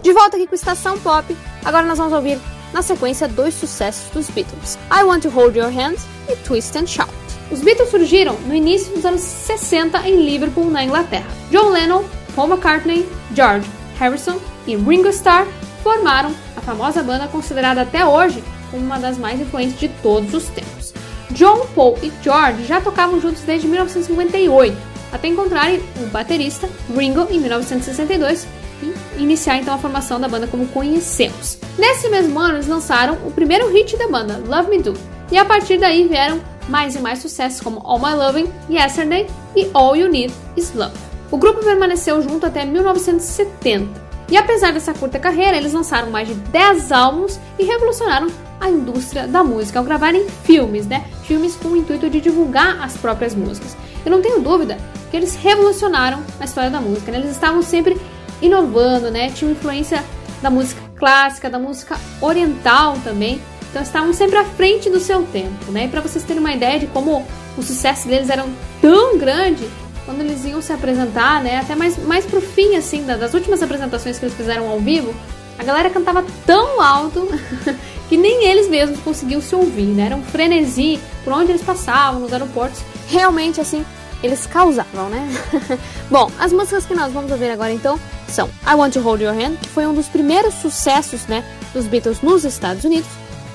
De 0.02 0.14
volta 0.14 0.38
aqui 0.38 0.48
com 0.48 0.56
Estação 0.56 0.98
Pop, 0.98 1.36
agora 1.66 1.86
nós 1.86 1.98
vamos 1.98 2.14
ouvir 2.14 2.40
na 2.72 2.82
sequência 2.82 3.28
dois 3.28 3.54
sucessos 3.56 4.10
dos 4.12 4.30
Beatles: 4.30 4.80
I 4.90 5.04
Want 5.04 5.24
to 5.24 5.30
Hold 5.30 5.58
Your 5.58 5.68
Hand 5.68 5.96
e 6.30 6.36
Twist 6.38 6.78
and 6.78 6.88
Shout. 6.88 7.12
Os 7.52 7.60
Beatles 7.60 7.92
surgiram 7.92 8.36
no 8.46 8.56
início 8.56 8.94
dos 8.94 9.04
anos 9.04 9.20
60 9.20 10.00
em 10.08 10.24
Liverpool, 10.24 10.70
na 10.70 10.82
Inglaterra. 10.82 11.28
John 11.52 11.72
Lennon, 11.72 12.06
Paul 12.34 12.48
McCartney, 12.48 13.06
George 13.36 13.70
Harrison 14.00 14.40
e 14.66 14.78
Ringo 14.78 15.10
Starr 15.10 15.46
formaram 15.84 16.34
a 16.56 16.62
famosa 16.62 17.04
banda 17.04 17.28
considerada 17.28 17.82
até 17.82 18.06
hoje 18.06 18.42
como 18.72 18.86
uma 18.86 18.98
das 18.98 19.18
mais 19.18 19.42
influentes 19.42 19.78
de 19.78 19.90
todos 20.02 20.34
os 20.34 20.46
tempos. 20.46 20.94
John, 21.32 21.68
Paul 21.76 21.98
e 22.02 22.14
George 22.24 22.64
já 22.64 22.80
tocavam 22.80 23.20
juntos 23.20 23.42
desde 23.42 23.68
1958, 23.68 24.97
até 25.18 25.28
encontrarem 25.28 25.82
o 26.02 26.06
baterista 26.08 26.70
Ringo 26.96 27.28
em 27.30 27.40
1962 27.40 28.48
e 28.82 29.22
iniciar 29.22 29.58
então 29.58 29.74
a 29.74 29.78
formação 29.78 30.20
da 30.20 30.28
banda 30.28 30.48
como 30.48 30.68
conhecemos. 30.68 31.58
Nesse 31.78 32.08
mesmo 32.10 32.40
ano, 32.40 32.56
eles 32.56 32.68
lançaram 32.68 33.18
o 33.26 33.32
primeiro 33.32 33.68
hit 33.72 33.98
da 33.98 34.08
banda, 34.08 34.42
Love 34.46 34.70
Me 34.70 34.82
Do, 34.82 34.94
e 35.32 35.38
a 35.38 35.44
partir 35.44 35.78
daí 35.78 36.08
vieram 36.08 36.40
mais 36.70 36.96
e 36.96 37.00
mais 37.00 37.20
sucessos 37.20 37.62
como 37.62 37.82
All 37.84 38.00
My 38.00 38.14
Loving, 38.14 38.52
Yesterday 38.70 39.28
e 39.56 39.70
All 39.74 39.96
You 39.96 40.10
Need 40.10 40.34
Is 40.56 40.74
Love. 40.74 40.96
O 41.32 41.38
grupo 41.38 41.64
permaneceu 41.64 42.22
junto 42.22 42.46
até 42.46 42.66
1970. 42.66 44.08
E 44.30 44.36
apesar 44.38 44.74
dessa 44.74 44.94
curta 44.94 45.18
carreira, 45.18 45.56
eles 45.56 45.74
lançaram 45.74 46.10
mais 46.10 46.28
de 46.28 46.34
10 46.34 46.92
álbuns 46.92 47.40
e 47.58 47.64
revolucionaram 47.64 48.28
a 48.60 48.70
indústria 48.70 49.28
da 49.28 49.44
música 49.44 49.80
ao 49.80 49.86
gravarem 49.86 50.28
filmes, 50.44 50.86
né? 50.86 51.06
Filmes 51.24 51.56
com 51.56 51.70
o 51.70 51.78
intuito 51.78 52.10
de 52.10 52.20
divulgar 52.20 52.82
as 52.82 52.98
próprias 52.98 53.34
músicas. 53.34 53.76
Eu 54.06 54.12
não 54.12 54.22
tenho 54.22 54.42
dúvida 54.42 54.78
que 55.10 55.18
eles 55.18 55.36
revolucionaram 55.36 56.22
a 56.40 56.46
história 56.46 56.70
da 56.70 56.82
música, 56.82 57.12
né? 57.12 57.20
Eles 57.20 57.32
estavam 57.32 57.62
sempre 57.62 58.00
inovando, 58.42 59.10
né? 59.10 59.30
Tinham 59.32 59.52
influência 59.52 60.04
da 60.42 60.50
música 60.50 60.82
clássica, 60.96 61.50
da 61.50 61.60
música 61.60 61.98
oriental 62.22 62.98
também. 63.04 63.42
Então 63.70 63.82
estavam 63.82 64.14
sempre 64.14 64.38
à 64.38 64.44
frente 64.44 64.90
do 64.90 65.00
seu 65.00 65.24
tempo, 65.24 65.72
né? 65.72 65.86
E 65.86 65.88
para 65.88 66.02
vocês 66.02 66.24
terem 66.24 66.40
uma 66.40 66.54
ideia 66.54 66.80
de 66.80 66.88
como 66.88 67.26
o 67.58 67.62
sucesso 67.62 68.08
deles 68.08 68.30
era 68.30 68.46
tão 68.82 69.18
grande, 69.18 69.68
quando 70.06 70.22
eles 70.22 70.46
iam 70.46 70.62
se 70.62 70.72
apresentar, 70.72 71.44
né? 71.44 71.60
Até 71.60 71.76
mais, 71.76 71.98
mais 71.98 72.26
pro 72.26 72.40
fim, 72.40 72.76
assim, 72.76 73.06
das 73.06 73.34
últimas 73.34 73.62
apresentações 73.62 74.18
que 74.18 74.26
eles 74.26 74.38
fizeram 74.38 74.70
ao 74.70 74.80
vivo, 74.80 75.14
a 75.60 75.64
galera 75.64 75.90
cantava 75.90 76.24
tão 76.46 76.82
alto 76.82 77.28
que 78.08 78.16
nem 78.16 78.46
eles 78.46 78.70
mesmos 78.70 79.00
conseguiam 79.00 79.42
se 79.42 79.54
ouvir, 79.54 79.88
né? 79.88 80.06
Era 80.06 80.16
um 80.16 80.24
frenesi 80.24 81.00
por 81.24 81.34
onde 81.34 81.52
eles 81.52 81.62
passavam, 81.62 82.22
nos 82.22 82.32
aeroportos. 82.32 82.80
Realmente, 83.10 83.60
assim, 83.60 83.86
eles 84.24 84.46
causavam, 84.46 85.10
né? 85.10 85.28
Bom, 86.10 86.32
as 86.40 86.52
músicas 86.52 86.86
que 86.86 86.96
nós 86.96 87.12
vamos 87.14 87.32
ouvir 87.32 87.52
agora 87.52 87.72
então 87.72 88.00
são 88.28 88.50
I 88.66 88.74
Want 88.76 88.94
to 88.94 89.02
Hold 89.02 89.22
Your 89.22 89.34
Hand, 89.34 89.58
que 89.62 89.70
foi 89.70 89.86
um 89.86 89.94
dos 89.94 90.08
primeiros 90.08 90.54
sucessos, 90.56 91.26
né, 91.28 91.44
dos 91.74 91.88
Beatles 91.88 92.22
nos 92.22 92.44
Estados 92.44 92.84
Unidos, 92.84 93.10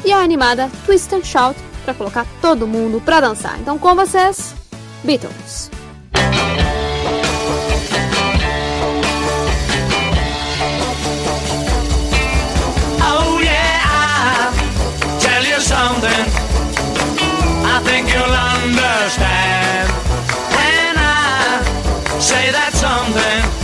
e 0.05 0.13
a 0.13 0.19
animada 0.19 0.71
Twist 0.87 1.15
and 1.15 1.25
Shout 1.25 1.59
para 1.85 1.95
colocar 1.95 2.27
todo 2.41 2.67
mundo 2.67 3.01
para 3.01 3.21
dançar. 3.21 3.59
Então, 3.61 3.79
com 3.79 3.95
vocês, 3.95 4.55
Beatles. 5.05 5.71
Oh 13.05 13.33
something. 15.61 16.23
I 17.65 17.81
think 17.85 18.13
you'll 18.13 18.25
understand 18.25 20.12
say 22.23 22.53
that 22.53 22.73
something. 22.75 23.62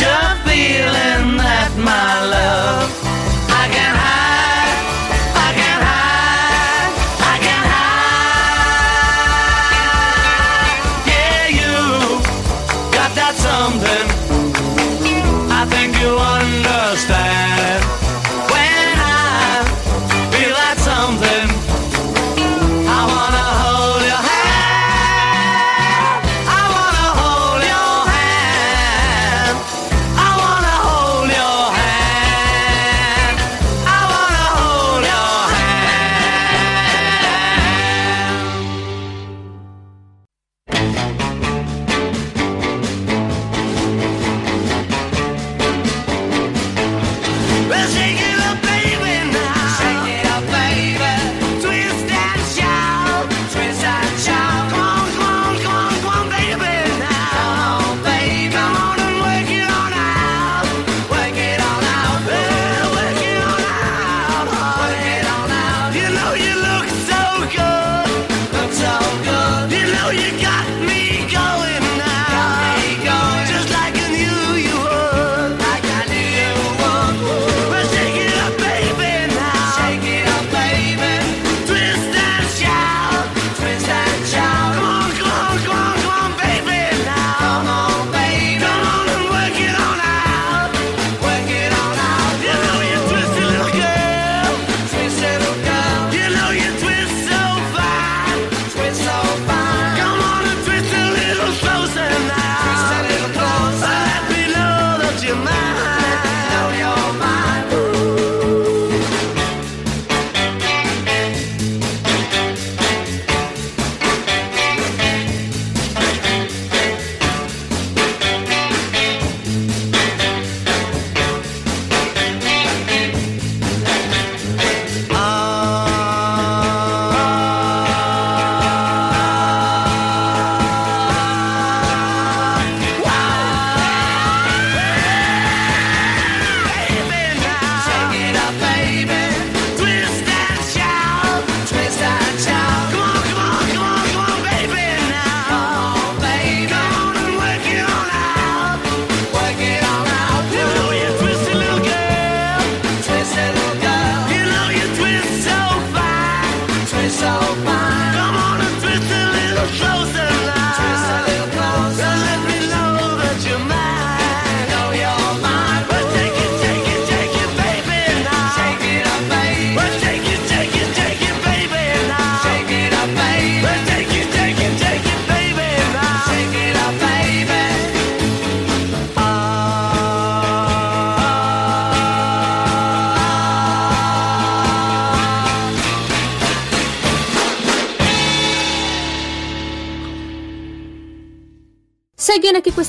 It's 0.00 0.27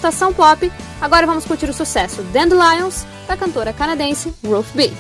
Estação 0.10 0.34
Pop, 0.34 0.72
agora 1.00 1.28
vamos 1.28 1.46
curtir 1.46 1.70
o 1.70 1.74
sucesso 1.74 2.24
Dandelions, 2.34 3.06
da 3.28 3.38
cantora 3.38 3.72
canadense 3.72 4.34
Ruth 4.44 4.66
B. 4.74 4.92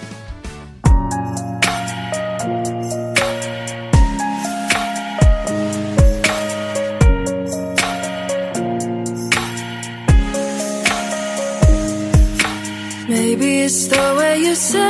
Maybe 13.07 13.63
it's 13.63 13.87
the 13.87 14.15
way 14.15 14.43
you 14.43 14.55
say 14.55 14.88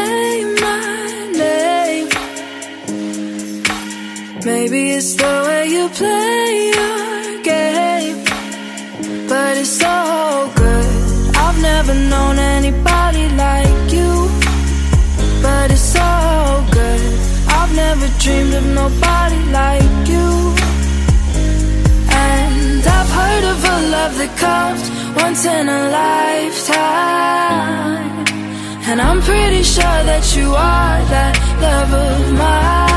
comes 24.40 24.90
once 25.22 25.46
in 25.46 25.68
a 25.68 25.82
lifetime. 26.02 27.30
And 28.90 29.02
I'm 29.02 29.22
pretty 29.22 29.64
sure 29.64 30.00
that 30.12 30.26
you 30.36 30.48
are 30.56 31.00
that 31.14 31.36
love 31.62 31.94
of 31.94 32.34
mine. 32.38 32.89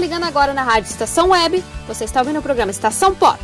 Ligando 0.00 0.24
agora 0.24 0.54
na 0.54 0.62
rádio 0.62 0.90
Estação 0.90 1.28
Web, 1.28 1.62
você 1.86 2.04
está 2.04 2.20
ouvindo 2.20 2.38
o 2.38 2.42
programa 2.42 2.70
Estação 2.70 3.14
Pop. 3.14 3.38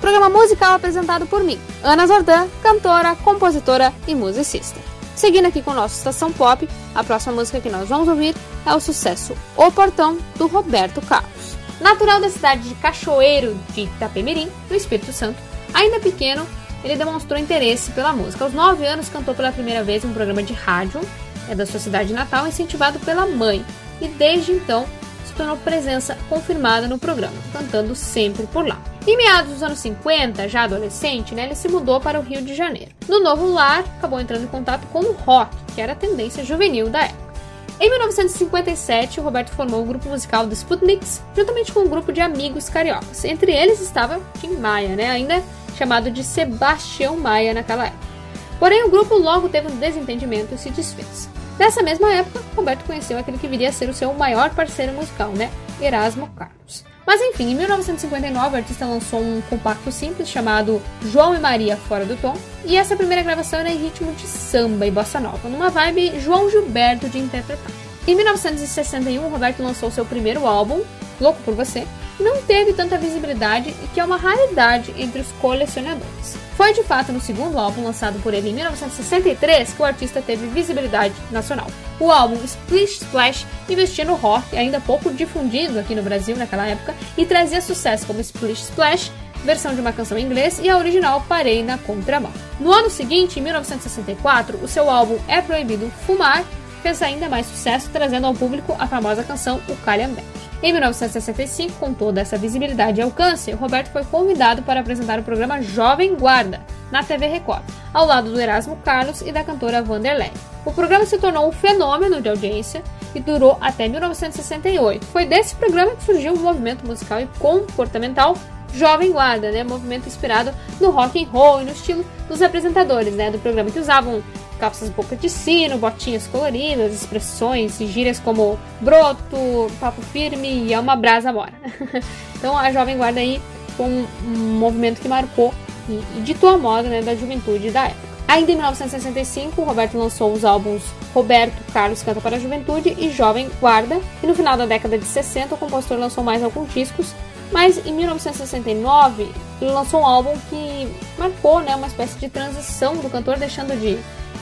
Programa 0.00 0.28
musical 0.28 0.74
apresentado 0.74 1.26
por 1.26 1.42
mim, 1.42 1.58
Ana 1.82 2.06
Zordan, 2.06 2.48
cantora, 2.62 3.16
compositora 3.16 3.92
e 4.06 4.14
musicista. 4.14 4.78
Seguindo 5.16 5.46
aqui 5.46 5.62
com 5.62 5.70
o 5.70 5.74
nosso 5.74 5.96
Estação 5.96 6.30
Pop, 6.30 6.68
a 6.94 7.02
próxima 7.02 7.34
música 7.34 7.60
que 7.60 7.70
nós 7.70 7.88
vamos 7.88 8.08
ouvir 8.08 8.34
é 8.66 8.74
o 8.74 8.80
sucesso 8.80 9.36
O 9.56 9.72
Portão, 9.72 10.18
do 10.36 10.46
Roberto 10.46 11.00
Carlos. 11.00 11.56
Natural 11.80 12.20
da 12.20 12.28
cidade 12.28 12.68
de 12.68 12.74
Cachoeiro 12.74 13.56
de 13.70 13.82
Itapemirim, 13.82 14.50
no 14.68 14.76
Espírito 14.76 15.12
Santo, 15.12 15.38
ainda 15.72 15.98
pequeno, 15.98 16.46
ele 16.84 16.96
demonstrou 16.96 17.38
interesse 17.38 17.90
pela 17.92 18.12
música. 18.12 18.44
Aos 18.44 18.52
9 18.52 18.84
anos, 18.84 19.08
cantou 19.08 19.34
pela 19.34 19.50
primeira 19.50 19.82
vez 19.82 20.04
em 20.04 20.08
um 20.08 20.12
programa 20.12 20.42
de 20.42 20.52
rádio 20.52 21.00
é 21.48 21.54
da 21.54 21.66
sua 21.66 21.80
cidade 21.80 22.12
natal, 22.12 22.46
incentivado 22.46 22.98
pela 23.00 23.26
mãe, 23.26 23.64
e 24.00 24.08
desde 24.08 24.52
então 24.52 24.86
se 25.32 25.36
tornou 25.36 25.56
presença 25.56 26.16
confirmada 26.28 26.86
no 26.86 26.98
programa, 26.98 27.32
cantando 27.52 27.96
sempre 27.96 28.46
por 28.46 28.66
lá. 28.66 28.78
Em 29.06 29.16
meados 29.16 29.52
dos 29.52 29.62
anos 29.62 29.78
50, 29.78 30.46
já 30.46 30.64
adolescente, 30.64 31.34
né, 31.34 31.44
ele 31.44 31.54
se 31.54 31.68
mudou 31.68 32.00
para 32.00 32.20
o 32.20 32.22
Rio 32.22 32.42
de 32.42 32.54
Janeiro. 32.54 32.92
No 33.08 33.20
novo 33.20 33.50
lar, 33.50 33.80
acabou 33.96 34.20
entrando 34.20 34.44
em 34.44 34.48
contato 34.48 34.86
com 34.88 35.00
o 35.00 35.12
rock, 35.12 35.56
que 35.74 35.80
era 35.80 35.92
a 35.92 35.96
tendência 35.96 36.44
juvenil 36.44 36.90
da 36.90 37.04
época. 37.04 37.32
Em 37.80 37.90
1957, 37.90 39.18
o 39.18 39.22
Roberto 39.22 39.50
formou 39.50 39.82
o 39.82 39.86
grupo 39.86 40.08
musical 40.08 40.46
dos 40.46 40.58
Sputniks, 40.58 41.22
juntamente 41.34 41.72
com 41.72 41.80
um 41.80 41.88
grupo 41.88 42.12
de 42.12 42.20
amigos 42.20 42.68
cariocas. 42.68 43.24
Entre 43.24 43.52
eles 43.52 43.80
estava 43.80 44.20
Tim 44.38 44.56
Maia, 44.56 44.94
né, 44.94 45.10
ainda 45.10 45.42
chamado 45.76 46.10
de 46.10 46.22
Sebastião 46.22 47.16
Maia 47.16 47.54
naquela 47.54 47.86
época. 47.86 48.12
Porém, 48.58 48.84
o 48.84 48.90
grupo 48.90 49.16
logo 49.16 49.48
teve 49.48 49.72
um 49.72 49.76
desentendimento 49.76 50.54
e 50.54 50.58
se 50.58 50.70
desfez. 50.70 51.28
Nessa 51.58 51.82
mesma 51.82 52.12
época, 52.12 52.40
Roberto 52.56 52.84
conheceu 52.84 53.18
aquele 53.18 53.38
que 53.38 53.46
viria 53.46 53.68
a 53.68 53.72
ser 53.72 53.88
o 53.88 53.94
seu 53.94 54.12
maior 54.14 54.50
parceiro 54.50 54.92
musical, 54.92 55.30
né? 55.30 55.50
Erasmo 55.80 56.28
Carlos. 56.36 56.84
Mas 57.06 57.20
enfim, 57.20 57.50
em 57.50 57.54
1959 57.54 58.54
o 58.54 58.56
artista 58.56 58.86
lançou 58.86 59.20
um 59.20 59.42
compacto 59.50 59.90
simples 59.90 60.28
chamado 60.28 60.80
João 61.02 61.34
e 61.34 61.38
Maria 61.38 61.76
Fora 61.76 62.04
do 62.04 62.16
Tom, 62.16 62.36
e 62.64 62.76
essa 62.76 62.96
primeira 62.96 63.22
gravação 63.22 63.58
era 63.58 63.70
em 63.70 63.76
ritmo 63.76 64.12
de 64.12 64.26
samba 64.26 64.86
e 64.86 64.90
bossa 64.90 65.18
nova, 65.18 65.48
numa 65.48 65.68
vibe 65.68 66.20
João 66.20 66.48
Gilberto 66.48 67.08
de 67.08 67.18
interpretar. 67.18 67.72
Em 68.06 68.14
1961, 68.14 69.28
Roberto 69.28 69.62
lançou 69.62 69.90
seu 69.90 70.04
primeiro 70.04 70.46
álbum, 70.46 70.82
Louco 71.20 71.40
por 71.44 71.54
Você, 71.54 71.86
não 72.22 72.40
teve 72.42 72.72
tanta 72.72 72.96
visibilidade 72.96 73.70
e 73.70 73.88
que 73.88 74.00
é 74.00 74.04
uma 74.04 74.16
raridade 74.16 74.94
entre 74.96 75.20
os 75.20 75.28
colecionadores. 75.40 76.36
Foi 76.56 76.72
de 76.72 76.82
fato 76.82 77.12
no 77.12 77.20
segundo 77.20 77.58
álbum, 77.58 77.84
lançado 77.84 78.20
por 78.22 78.32
ele 78.34 78.50
em 78.50 78.54
1963, 78.54 79.72
que 79.72 79.82
o 79.82 79.84
artista 79.84 80.22
teve 80.22 80.46
visibilidade 80.46 81.14
nacional. 81.30 81.66
O 81.98 82.10
álbum 82.10 82.36
Splish 82.44 83.02
Splash 83.02 83.46
investia 83.68 84.04
no 84.04 84.14
rock, 84.14 84.56
ainda 84.56 84.80
pouco 84.80 85.12
difundido 85.12 85.78
aqui 85.78 85.94
no 85.94 86.02
Brasil 86.02 86.36
naquela 86.36 86.66
época, 86.66 86.94
e 87.16 87.24
trazia 87.24 87.60
sucesso 87.60 88.06
como 88.06 88.20
Splish 88.20 88.64
Splash, 88.64 89.10
versão 89.44 89.74
de 89.74 89.80
uma 89.80 89.92
canção 89.92 90.16
em 90.18 90.24
inglês, 90.24 90.60
e 90.62 90.68
a 90.68 90.76
original 90.76 91.24
Parei 91.28 91.62
na 91.62 91.78
Contramão. 91.78 92.32
No 92.60 92.70
ano 92.70 92.90
seguinte, 92.90 93.40
em 93.40 93.42
1964, 93.42 94.58
o 94.62 94.68
seu 94.68 94.88
álbum 94.88 95.18
É 95.26 95.40
Proibido 95.40 95.90
Fumar 96.06 96.44
fez 96.82 97.00
ainda 97.00 97.28
mais 97.28 97.46
sucesso, 97.46 97.88
trazendo 97.90 98.26
ao 98.26 98.34
público 98.34 98.74
a 98.78 98.86
famosa 98.86 99.22
canção 99.22 99.60
O 99.68 99.76
Calhambeque. 99.76 100.26
Em 100.62 100.72
1965, 100.72 101.72
com 101.80 101.92
toda 101.92 102.20
essa 102.20 102.36
visibilidade 102.36 103.00
e 103.00 103.02
alcance, 103.02 103.50
Roberto 103.52 103.90
foi 103.90 104.04
convidado 104.04 104.62
para 104.62 104.80
apresentar 104.80 105.18
o 105.18 105.22
programa 105.22 105.60
Jovem 105.60 106.14
Guarda, 106.14 106.60
na 106.90 107.02
TV 107.02 107.26
Record, 107.26 107.62
ao 107.92 108.06
lado 108.06 108.30
do 108.30 108.40
Erasmo 108.40 108.76
Carlos 108.84 109.22
e 109.22 109.32
da 109.32 109.42
cantora 109.42 109.82
Vanderlei. 109.82 110.30
O 110.64 110.72
programa 110.72 111.04
se 111.04 111.18
tornou 111.18 111.48
um 111.48 111.52
fenômeno 111.52 112.20
de 112.20 112.28
audiência 112.28 112.82
e 113.14 113.18
durou 113.18 113.58
até 113.60 113.88
1968. 113.88 115.04
Foi 115.06 115.26
desse 115.26 115.56
programa 115.56 115.96
que 115.96 116.04
surgiu 116.04 116.34
o 116.34 116.38
movimento 116.38 116.86
musical 116.86 117.20
e 117.20 117.26
comportamental 117.38 118.36
Jovem 118.74 119.12
Guarda, 119.12 119.50
né, 119.50 119.64
movimento 119.64 120.06
inspirado 120.06 120.52
no 120.80 120.90
rock 120.90 121.22
and 121.22 121.28
roll 121.28 121.60
e 121.60 121.64
no 121.64 121.72
estilo 121.72 122.04
dos 122.28 122.40
apresentadores, 122.40 123.14
né, 123.14 123.30
do 123.30 123.38
programa 123.38 123.70
que 123.70 123.78
usavam 123.78 124.22
calças 124.62 124.90
boca 124.90 125.16
de 125.16 125.28
sino, 125.28 125.76
botinhas 125.76 126.28
coloridas, 126.28 126.94
expressões 126.94 127.80
e 127.80 127.86
gírias 127.88 128.20
como 128.20 128.56
broto, 128.80 129.68
papo 129.80 130.00
firme 130.00 130.66
e 130.66 130.72
é 130.72 130.78
uma 130.78 130.94
brasa 130.94 131.32
mora. 131.32 131.52
então 132.36 132.56
a 132.56 132.70
Jovem 132.70 132.96
Guarda 132.96 133.18
aí 133.18 133.42
foi 133.76 133.86
um, 133.86 134.06
um 134.24 134.58
movimento 134.60 135.00
que 135.00 135.08
marcou 135.08 135.52
e, 135.88 135.94
e 136.16 136.20
ditou 136.20 136.48
a 136.48 136.56
moda 136.56 136.88
né, 136.88 137.02
da 137.02 137.12
juventude 137.16 137.72
da 137.72 137.86
época. 137.86 138.12
Ainda 138.28 138.52
em 138.52 138.54
1965, 138.54 139.60
Roberto 139.64 139.98
lançou 139.98 140.32
os 140.32 140.44
álbuns 140.44 140.84
Roberto 141.12 141.60
Carlos 141.72 142.00
Canta 142.04 142.20
para 142.20 142.36
a 142.36 142.38
Juventude 142.38 142.94
e 142.96 143.10
Jovem 143.10 143.50
Guarda, 143.60 144.00
e 144.22 144.26
no 144.28 144.34
final 144.34 144.56
da 144.56 144.64
década 144.64 144.96
de 144.96 145.04
60 145.04 145.56
o 145.56 145.58
compositor 145.58 145.98
lançou 145.98 146.22
mais 146.22 146.40
alguns 146.40 146.72
discos, 146.72 147.12
mas 147.50 147.84
em 147.84 147.92
1969 147.92 149.28
ele 149.60 149.72
lançou 149.72 150.02
um 150.02 150.06
álbum 150.06 150.34
que 150.48 150.88
marcou 151.18 151.58
né, 151.60 151.74
uma 151.74 151.88
espécie 151.88 152.16
de 152.16 152.28
transição 152.28 152.96
do 152.96 153.10
cantor, 153.10 153.38
deixando 153.38 153.76
de 153.78 153.98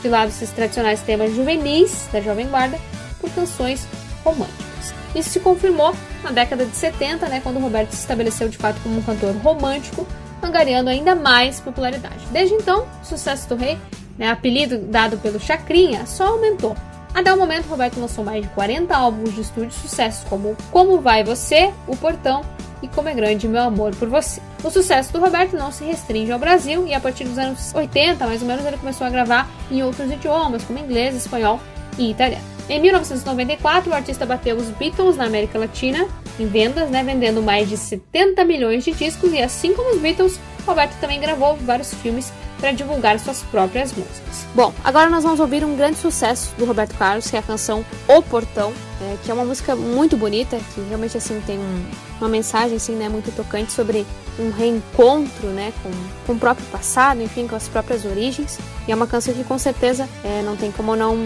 lado 0.09 0.29
esses 0.29 0.51
tradicionais 0.51 1.01
temas 1.01 1.35
juvenis 1.35 2.09
da 2.13 2.21
Jovem 2.21 2.47
Guarda 2.47 2.79
por 3.21 3.31
canções 3.31 3.87
românticas. 4.25 4.95
Isso 5.15 5.31
se 5.31 5.41
confirmou 5.41 5.95
na 6.23 6.31
década 6.31 6.65
de 6.65 6.77
70, 6.77 7.29
né, 7.29 7.41
quando 7.43 7.59
Roberto 7.59 7.93
se 7.93 8.01
estabeleceu 8.01 8.49
de 8.49 8.57
fato 8.57 8.81
como 8.83 8.99
um 8.99 9.03
cantor 9.03 9.35
romântico, 9.37 10.07
angariando 10.43 10.91
ainda 10.91 11.15
mais 11.15 11.61
popularidade. 11.61 12.25
Desde 12.31 12.55
então, 12.55 12.87
o 13.03 13.05
sucesso 13.05 13.49
do 13.49 13.57
rei, 13.57 13.79
né, 14.17 14.31
apelido 14.31 14.79
dado 14.79 15.17
pelo 15.19 15.41
Chacrinha, 15.41 16.07
só 16.07 16.29
aumentou. 16.29 16.77
Até 17.13 17.33
o 17.33 17.37
momento, 17.37 17.67
Roberto 17.67 17.99
lançou 17.99 18.25
mais 18.25 18.43
de 18.43 18.49
40 18.51 18.97
álbuns 18.97 19.35
de 19.35 19.41
estúdio 19.41 19.73
sucessos 19.73 20.25
como 20.29 20.57
Como 20.71 21.01
Vai 21.01 21.25
Você, 21.25 21.73
O 21.89 21.97
Portão 21.97 22.43
e 22.83 22.89
Como 22.89 23.09
é 23.09 23.15
Grande 23.15 23.49
Meu 23.49 23.63
Amor 23.63 23.95
por 23.95 24.09
Você. 24.09 24.41
O 24.63 24.71
sucesso 24.71 25.13
do 25.13 25.21
Roberto 25.21 25.57
não 25.57 25.73
se 25.73 25.85
restringe 25.85 26.33
ao 26.33 26.39
Brasil 26.39 26.87
e 26.87 26.95
a 26.95 27.01
partir 27.01 27.25
dos 27.25 27.39
anos 27.39 27.73
80, 27.75 28.27
mais 28.27 28.43
ou 28.43 28.49
menos, 28.49 28.65
ele 28.65 28.77
começou 28.77 29.07
a 29.07 29.11
gravar 29.11 29.49
em 29.71 29.83
outros 29.83 30.11
idiomas, 30.11 30.65
como 30.65 30.79
inglês, 30.79 31.15
espanhol 31.15 31.61
e 31.99 32.11
italiano. 32.11 32.45
Em 32.69 32.81
1994, 32.81 33.91
o 33.91 33.95
artista 33.95 34.25
bateu 34.25 34.57
os 34.57 34.69
Beatles 34.71 35.17
na 35.17 35.25
América 35.25 35.59
Latina 35.59 36.07
em 36.39 36.47
vendas, 36.47 36.89
né, 36.89 37.03
vendendo 37.03 37.43
mais 37.43 37.69
de 37.69 37.77
70 37.77 38.45
milhões 38.45 38.85
de 38.85 38.93
discos 38.93 39.33
e 39.33 39.43
assim 39.43 39.75
como 39.75 39.91
os 39.91 40.01
Beatles, 40.01 40.39
Roberto 40.67 40.99
também 41.01 41.21
gravou 41.21 41.57
vários 41.57 41.93
filmes 41.95 42.33
para 42.61 42.73
divulgar 42.73 43.19
suas 43.19 43.43
próprias 43.43 43.93
músicas. 43.93 44.47
Bom, 44.55 44.73
agora 44.85 45.09
nós 45.09 45.25
vamos 45.25 45.41
ouvir 45.41 45.65
um 45.65 45.75
grande 45.75 45.97
sucesso 45.97 46.55
do 46.57 46.65
Roberto 46.65 46.95
Carlos, 46.97 47.29
que 47.29 47.37
é 47.37 47.39
a 47.39 47.43
canção 47.43 47.85
O 48.07 48.23
Portão, 48.23 48.73
é, 49.01 49.17
que 49.25 49.31
é 49.31 49.35
uma 49.35 49.45
música 49.45 49.75
muito 49.75 50.17
bonita, 50.17 50.59
que 50.75 50.81
realmente 50.83 51.17
assim 51.17 51.41
tem 51.47 51.59
um, 51.59 51.85
uma 52.21 52.29
mensagem 52.29 52.77
assim, 52.77 52.95
né, 52.95 53.09
muito 53.09 53.35
tocante 53.35 53.73
sobre 53.73 54.07
um 54.39 54.51
reencontro 54.51 55.49
né, 55.49 55.73
com, 55.83 55.91
com 56.27 56.33
o 56.35 56.39
próprio 56.39 56.67
passado, 56.67 57.23
enfim, 57.23 57.49
com 57.49 57.57
as 57.57 57.67
próprias 57.67 58.05
origens. 58.05 58.59
E 58.87 58.93
é 58.93 58.95
uma 58.95 59.07
canção 59.07 59.33
que 59.33 59.45
com 59.45 59.59
certeza 59.59 60.09
é, 60.23 60.43
não 60.43 60.57
tem 60.57 60.71
como 60.71 60.95
não, 60.95 61.17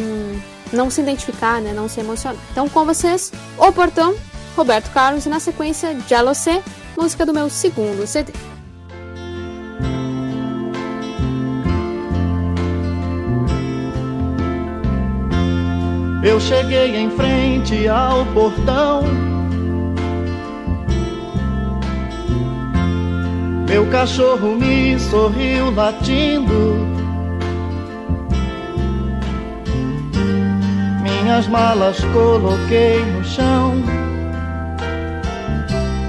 não 0.72 0.88
se 0.88 1.00
identificar, 1.00 1.60
né, 1.60 1.72
não 1.72 1.88
se 1.88 2.00
emocionar. 2.00 2.40
Então 2.52 2.68
com 2.68 2.84
vocês, 2.84 3.32
O 3.58 3.72
Portão, 3.72 4.14
Roberto 4.56 4.90
Carlos 4.92 5.26
e 5.26 5.28
na 5.28 5.40
sequência 5.40 5.98
Jalocé, 6.08 6.62
música 6.96 7.26
do 7.26 7.34
meu 7.34 7.50
segundo 7.50 8.06
CD. 8.06 8.32
Eu 16.24 16.40
cheguei 16.40 16.96
em 16.96 17.10
frente 17.10 17.86
ao 17.86 18.24
portão. 18.32 19.02
Meu 23.68 23.86
cachorro 23.90 24.56
me 24.56 24.98
sorriu 24.98 25.70
latindo. 25.74 26.78
Minhas 31.02 31.46
malas 31.46 32.02
coloquei 32.14 33.04
no 33.04 33.22
chão. 33.22 33.74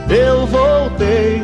Eu 0.09 0.47
voltei. 0.47 1.41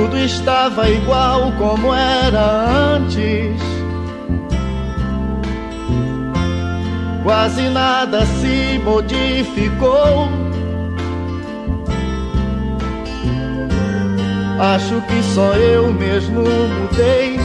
Tudo 0.00 0.16
estava 0.16 0.88
igual 0.88 1.52
como 1.58 1.94
era 1.94 2.96
antes. 2.96 3.60
Quase 7.22 7.68
nada 7.68 8.24
se 8.24 8.80
modificou. 8.82 10.26
Acho 14.58 15.02
que 15.02 15.22
só 15.34 15.52
eu 15.52 15.92
mesmo 15.92 16.44
mudei 16.44 17.38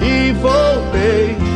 e 0.00 0.32
voltei. 0.32 1.51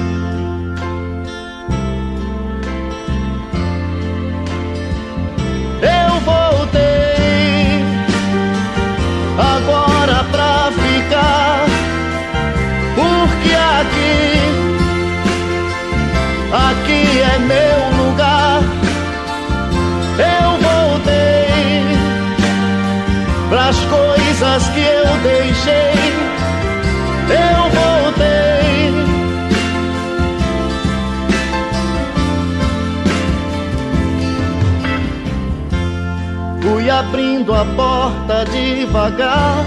Abrindo 37.47 37.55
a 37.55 37.65
porta 37.77 38.45
devagar. 38.51 39.65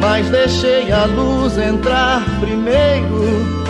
Mas 0.00 0.28
deixei 0.28 0.90
a 0.92 1.04
luz 1.04 1.56
entrar 1.56 2.22
primeiro. 2.40 3.64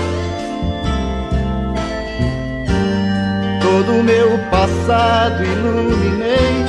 Todo 3.61 4.01
o 4.01 4.03
meu 4.03 4.39
passado 4.51 5.45
iluminei 5.45 6.65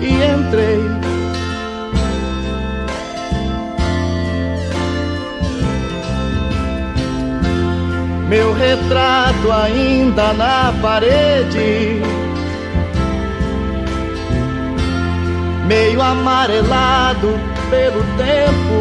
e 0.00 0.24
entrei. 0.34 0.91
Meu 8.32 8.54
retrato 8.54 9.52
ainda 9.52 10.32
na 10.32 10.72
parede. 10.80 12.00
meio 15.66 16.00
amarelado 16.00 17.38
pelo 17.68 18.02
tempo. 18.16 18.80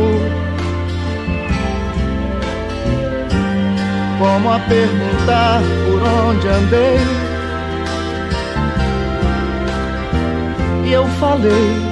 Como 4.19 4.53
a 4.53 4.59
perguntar 4.59 5.61
por 5.85 6.01
onde 6.01 6.47
andei. 6.47 6.99
E 10.85 10.93
eu 10.93 11.05
falei. 11.19 11.90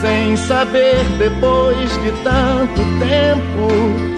Sem 0.00 0.36
saber 0.36 1.02
depois 1.18 1.90
de 2.02 2.12
tanto 2.22 2.82
tempo. 2.98 4.16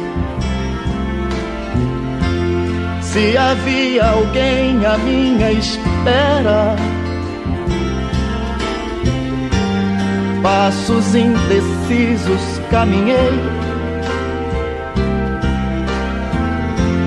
Se 3.03 3.37
havia 3.37 4.05
alguém 4.11 4.85
à 4.85 4.99
minha 4.99 5.53
espera, 5.53 6.77
passos 10.43 11.15
indecisos 11.15 12.61
caminhei 12.71 13.33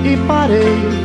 e 0.04 0.16
parei. 0.26 1.01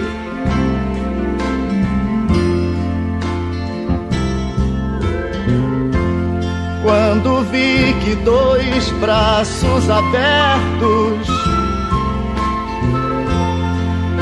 Quando 6.88 7.42
vi 7.52 7.94
que 8.02 8.16
dois 8.24 8.90
braços 9.02 9.90
abertos 9.90 11.28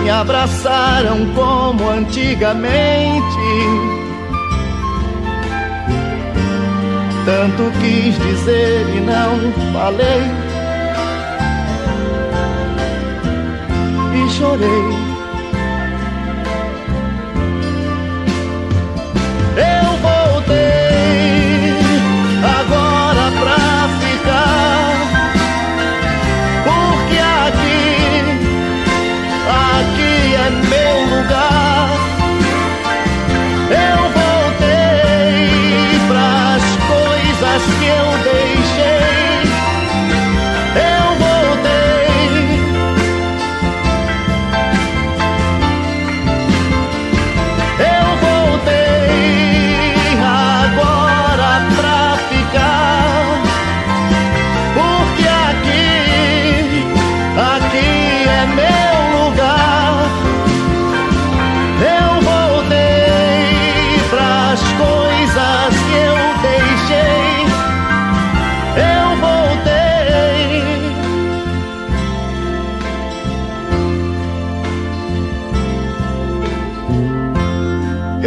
me 0.01 0.09
abraçaram 0.09 1.31
como 1.35 1.87
antigamente. 1.91 3.21
Tanto 7.23 7.71
quis 7.79 8.17
dizer 8.17 8.87
e 8.95 8.99
não 8.99 9.71
falei. 9.71 10.23
E 14.15 14.29
chorei. 14.31 15.04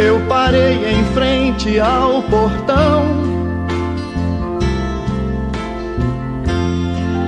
Eu 0.01 0.17
parei 0.29 0.75
em 0.93 1.03
frente 1.13 1.77
ao 1.77 2.23
portão. 2.23 3.03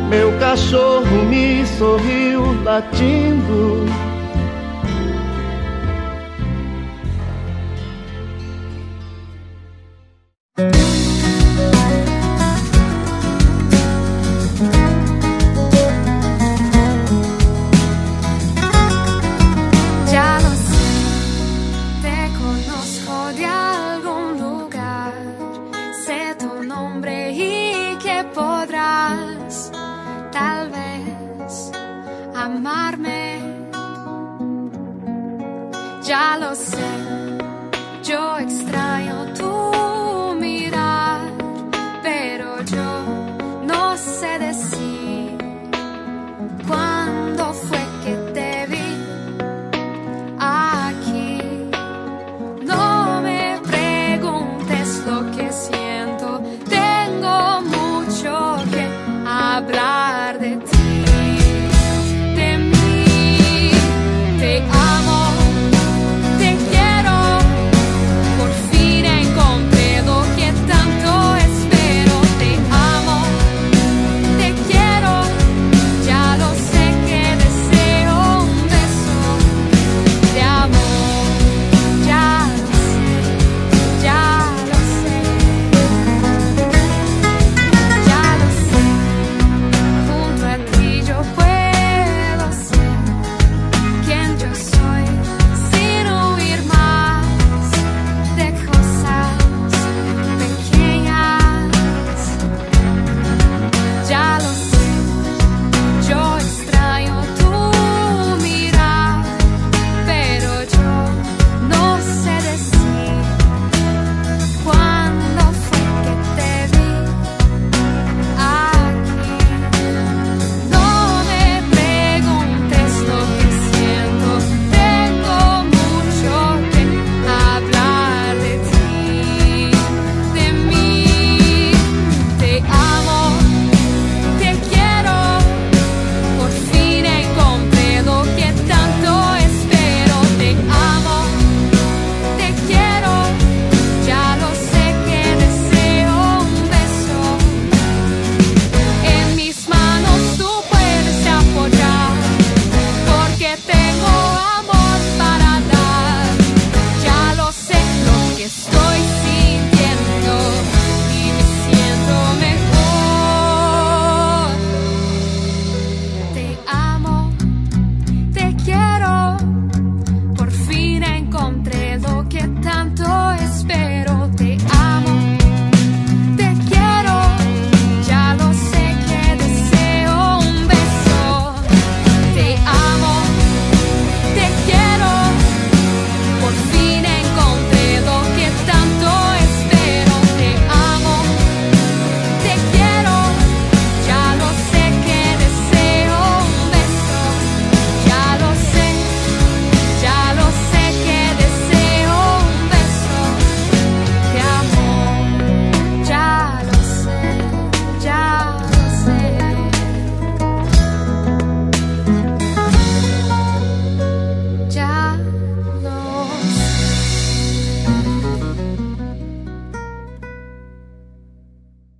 Meu 0.09 0.31
cachorro 0.39 1.25
me 1.29 1.65
sorriu 1.65 2.63
latindo. 2.63 3.85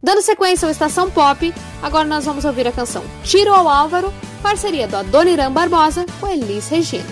Dando 0.03 0.21
sequência 0.21 0.65
ao 0.65 0.71
Estação 0.71 1.11
Pop, 1.11 1.53
agora 1.81 2.05
nós 2.05 2.25
vamos 2.25 2.43
ouvir 2.43 2.67
a 2.67 2.71
canção 2.71 3.03
Tiro 3.23 3.53
ao 3.53 3.69
Álvaro, 3.69 4.11
parceria 4.41 4.87
do 4.87 4.97
Adoniran 4.97 5.51
Barbosa 5.51 6.05
com 6.19 6.27
Elis 6.27 6.67
Regina. 6.69 7.05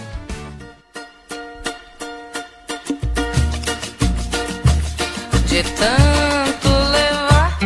De 5.46 5.64
tanto 5.64 6.70
levar 6.92 7.60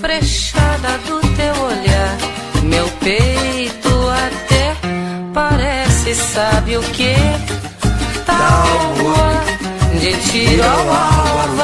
frechada 0.00 0.98
do 1.06 1.20
teu 1.36 1.62
olhar, 1.62 2.16
meu 2.64 2.88
peito 3.00 3.88
até 4.08 4.76
parece, 5.34 6.14
sabe 6.14 6.78
o 6.78 6.82
que? 6.82 7.14
Tábua 8.24 9.40
de 10.00 10.12
tiro 10.30 10.62
ao 10.62 10.88
álvaro, 10.88 11.59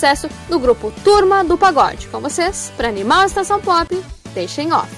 sucesso 0.00 0.30
do 0.48 0.58
grupo 0.58 0.90
Turma 1.04 1.44
do 1.44 1.58
Pagode. 1.58 2.08
Com 2.08 2.20
vocês, 2.20 2.72
para 2.74 2.88
animar 2.88 3.24
a 3.24 3.26
estação 3.26 3.60
pop, 3.60 4.02
deixem 4.32 4.72
off. 4.72 4.88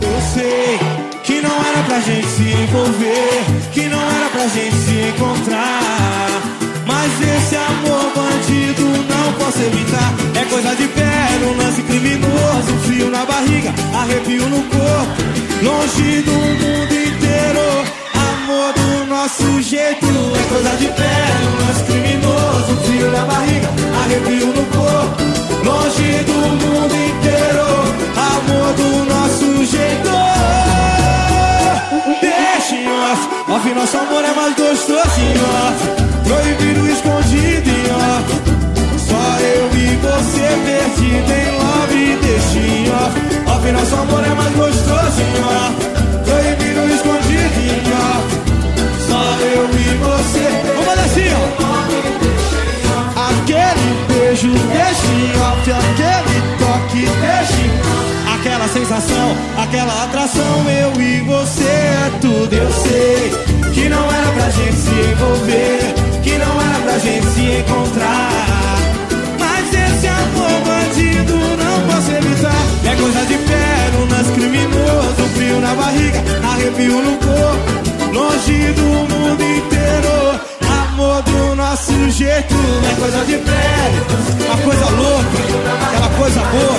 Eu 0.00 0.20
sei 0.32 0.78
que 1.22 1.42
não 1.42 1.54
era 1.54 1.82
pra 1.82 2.00
gente 2.00 2.26
se 2.26 2.42
envolver, 2.42 3.44
que 3.74 3.82
não 3.82 4.00
era 4.00 4.30
pra 4.30 4.46
gente 4.46 4.76
se 4.76 5.08
encontrar. 5.10 6.30
Mas 6.86 7.12
esse 7.20 7.56
amor 7.56 8.12
bandido 8.14 8.84
não 9.12 9.32
posso 9.34 9.58
evitar. 9.58 10.14
É 10.40 10.44
coisa 10.46 10.74
de 10.74 10.88
pé, 10.88 11.12
um 11.46 11.56
lance 11.58 11.82
criminoso, 11.82 12.78
frio 12.86 13.10
na 13.10 13.26
barriga, 13.26 13.74
arrepio 14.00 14.48
no 14.48 14.62
corpo. 14.62 15.22
Longe 15.62 16.22
do 16.22 16.32
mundo 16.32 16.92
inteiro, 16.92 17.60
amor 18.14 18.72
do 18.72 19.06
nosso 19.06 19.60
jeito. 19.60 20.06
É 20.06 20.48
coisa 20.48 20.76
de 20.76 20.86
pé, 20.88 21.14
um 21.42 21.66
lance 21.66 21.84
criminoso, 21.84 22.03
frio 22.84 23.10
na 23.10 23.24
barriga, 23.24 23.68
arrepio 24.02 24.46
no 24.46 24.64
corpo. 24.66 25.22
Longe 25.64 26.24
do 26.24 26.32
mundo 26.32 26.94
inteiro, 26.94 27.66
amor 28.16 28.72
do 28.74 29.04
nosso 29.12 29.64
jeito. 29.64 30.10
Deixa 32.20 32.74
em 32.74 32.86
off, 32.88 33.28
off, 33.50 33.74
nosso 33.74 33.96
amor 33.98 34.24
é 34.24 34.34
mais 34.34 34.54
gostoso 34.54 35.20
em 35.20 35.34
off. 35.38 36.04
Proibido, 36.24 36.86
escondido 36.90 37.70
em 37.70 37.90
off. 37.92 38.28
Só 38.98 39.24
eu 39.40 39.70
e 39.74 39.96
você 39.96 40.46
perdido 40.64 41.32
em 41.32 41.50
love, 41.58 42.18
deixa 42.22 42.58
em 42.58 42.90
off. 42.90 43.14
Off, 43.50 43.72
nosso 43.72 43.94
amor 43.94 44.24
é 44.24 44.34
mais 44.34 44.54
gostoso 44.54 45.20
em 45.20 45.36
off. 45.44 45.74
Proibido, 46.24 46.80
escondido 46.94 47.58
em 47.60 47.92
off. 47.92 48.26
Só 49.06 49.22
eu 49.40 49.64
e 49.70 49.96
você. 49.96 50.46
Vamos 50.66 50.84
fazer 50.84 51.00
assim, 51.00 51.28
ó. 51.60 51.63
Em 54.54 55.40
off. 55.40 55.70
Aquele 55.70 56.40
toque, 56.58 57.04
off. 57.08 57.94
Aquela 58.34 58.68
sensação, 58.68 59.36
aquela 59.56 60.04
atração, 60.04 60.64
eu 60.68 61.00
e 61.00 61.20
você 61.20 61.64
é 61.64 62.10
tudo. 62.20 62.52
Eu 62.52 62.70
sei 62.72 63.30
que 63.72 63.88
não 63.88 64.04
era 64.12 64.30
pra 64.32 64.50
gente 64.50 64.76
se 64.76 64.90
envolver, 64.90 65.94
que 66.22 66.38
não 66.38 66.60
era 66.60 66.78
pra 66.84 66.98
gente 66.98 67.26
se 67.28 67.40
encontrar. 67.40 68.30
Mas 69.38 69.68
esse 69.68 70.06
amor 70.06 70.60
bandido 70.66 71.34
não 71.34 71.86
posso 71.88 72.10
evitar. 72.10 72.62
É 72.84 72.94
coisa 72.96 73.24
de 73.24 73.34
pé, 73.34 73.74
lance 74.10 74.32
criminoso, 74.32 75.22
frio 75.34 75.60
na 75.60 75.74
barriga, 75.74 76.22
arrepio 76.52 77.02
no 77.02 77.16
corpo, 77.16 78.12
longe 78.12 78.72
do 78.72 78.82
mundo 78.82 79.42
inteiro. 79.42 80.40
Nosso 81.74 82.08
jeito, 82.08 82.54
é 82.88 82.94
coisa 83.00 83.24
de 83.24 83.36
pé, 83.38 83.90
uma 84.46 84.56
coisa 84.58 84.84
louca, 84.90 85.38
aquela 85.88 86.08
coisa 86.10 86.40
boa. 86.40 86.78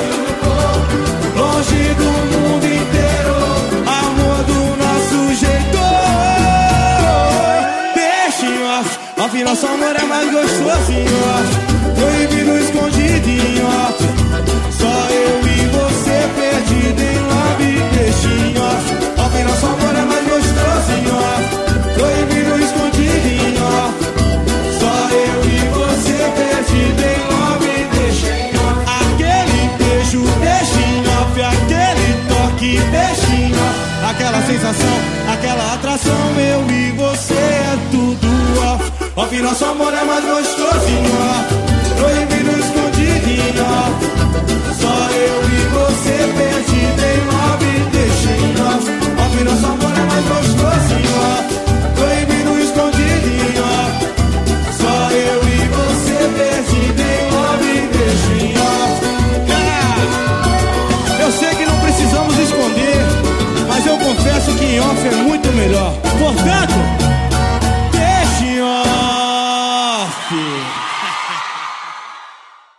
Longe 1.35 1.93
do 1.95 2.05
mundo 2.31 2.65
inteiro, 2.65 3.35
amor 3.85 4.37
do 4.45 4.59
nosso 4.81 5.35
jeito. 5.35 5.83
Deixa 7.93 8.45
em 9.37 9.43
nosso 9.43 9.67
amor 9.67 9.93
é 9.97 10.05
mais 10.05 10.31
gostoso 10.31 10.91
em 10.93 11.03
off. 11.03 11.49
Proibido, 11.99 12.57
escondido 12.57 13.29
em. 13.29 13.55
Só 14.71 14.95
eu 15.09 15.41
e 15.45 15.67
você 15.75 16.17
perdido 16.39 17.01
em 17.01 17.19
love. 17.19 17.83
Deixa 17.97 18.29
em 18.29 19.43
nosso 19.43 19.65
amor 19.65 19.93
é 19.93 20.05
mais 20.05 20.25
gostoso 20.25 20.91
em. 20.93 21.05
Proibido, 21.95 22.34
que 32.65 32.79
beijinho, 32.79 33.55
aquela 34.09 34.41
sensação, 34.41 34.97
aquela 35.31 35.73
atração, 35.75 36.33
eu 36.39 36.65
e 36.71 36.91
você 36.93 37.33
é 37.35 37.77
tudo, 37.91 38.27
ó. 38.57 39.21
O 39.21 39.43
nosso 39.43 39.65
amor 39.65 39.93
é 39.93 40.03
mais 40.03 40.25
gostosinho, 40.25 41.11
ó. 41.21 41.43
Proibido 41.99 42.51
escondidinho, 42.59 43.63
ó. 43.63 43.85
Só 44.81 44.95
eu 45.11 45.37
e 45.43 45.61
você 45.75 46.15
perdido 46.37 47.01
em 47.11 47.19
nove 47.31 47.71
deixinho, 47.91 48.65
ó. 48.65 48.73
Ó, 49.21 49.25
nosso 49.43 49.65
amor 49.67 49.93
é 49.95 50.05
mais 50.05 50.25
gostoso. 50.25 50.84
Deixa 64.45 64.63
em 64.63 64.79
off 64.79 65.07
é 65.07 65.11
muito 65.11 65.51
melhor. 65.53 65.93
Portanto, 66.19 66.73
deixa 67.91 68.45
em 68.45 68.61
off. 68.61 68.75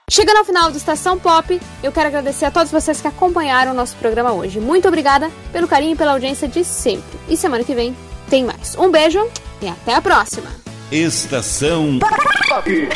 Chegando 0.09 0.37
ao 0.39 0.45
final 0.45 0.71
do 0.71 0.77
Estação 0.77 1.19
Pop, 1.19 1.61
eu 1.83 1.93
quero 1.93 2.07
agradecer 2.09 2.45
a 2.47 2.51
todos 2.51 2.71
vocês 2.71 3.01
que 3.01 3.09
acompanharam 3.09 3.73
o 3.73 3.75
nosso 3.75 3.97
programa 3.97 4.33
hoje. 4.33 4.61
Muito 4.61 4.87
obrigada 4.89 5.31
pelo 5.53 5.69
carinho 5.69 5.93
e 5.93 5.97
pela 5.97 6.13
audiência 6.13 6.49
de 6.49 6.65
sempre. 6.65 7.19
E 7.29 7.37
semana 7.37 7.65
que 7.65 7.75
vem 7.75 7.95
tem 8.31 8.45
mais. 8.45 8.77
Um 8.79 8.91
beijo 8.91 9.29
e 9.61 9.69
até 9.69 9.95
a 9.95 10.01
próxima! 10.01 10.49
Estação 10.91 11.99
Pop. 11.99 12.89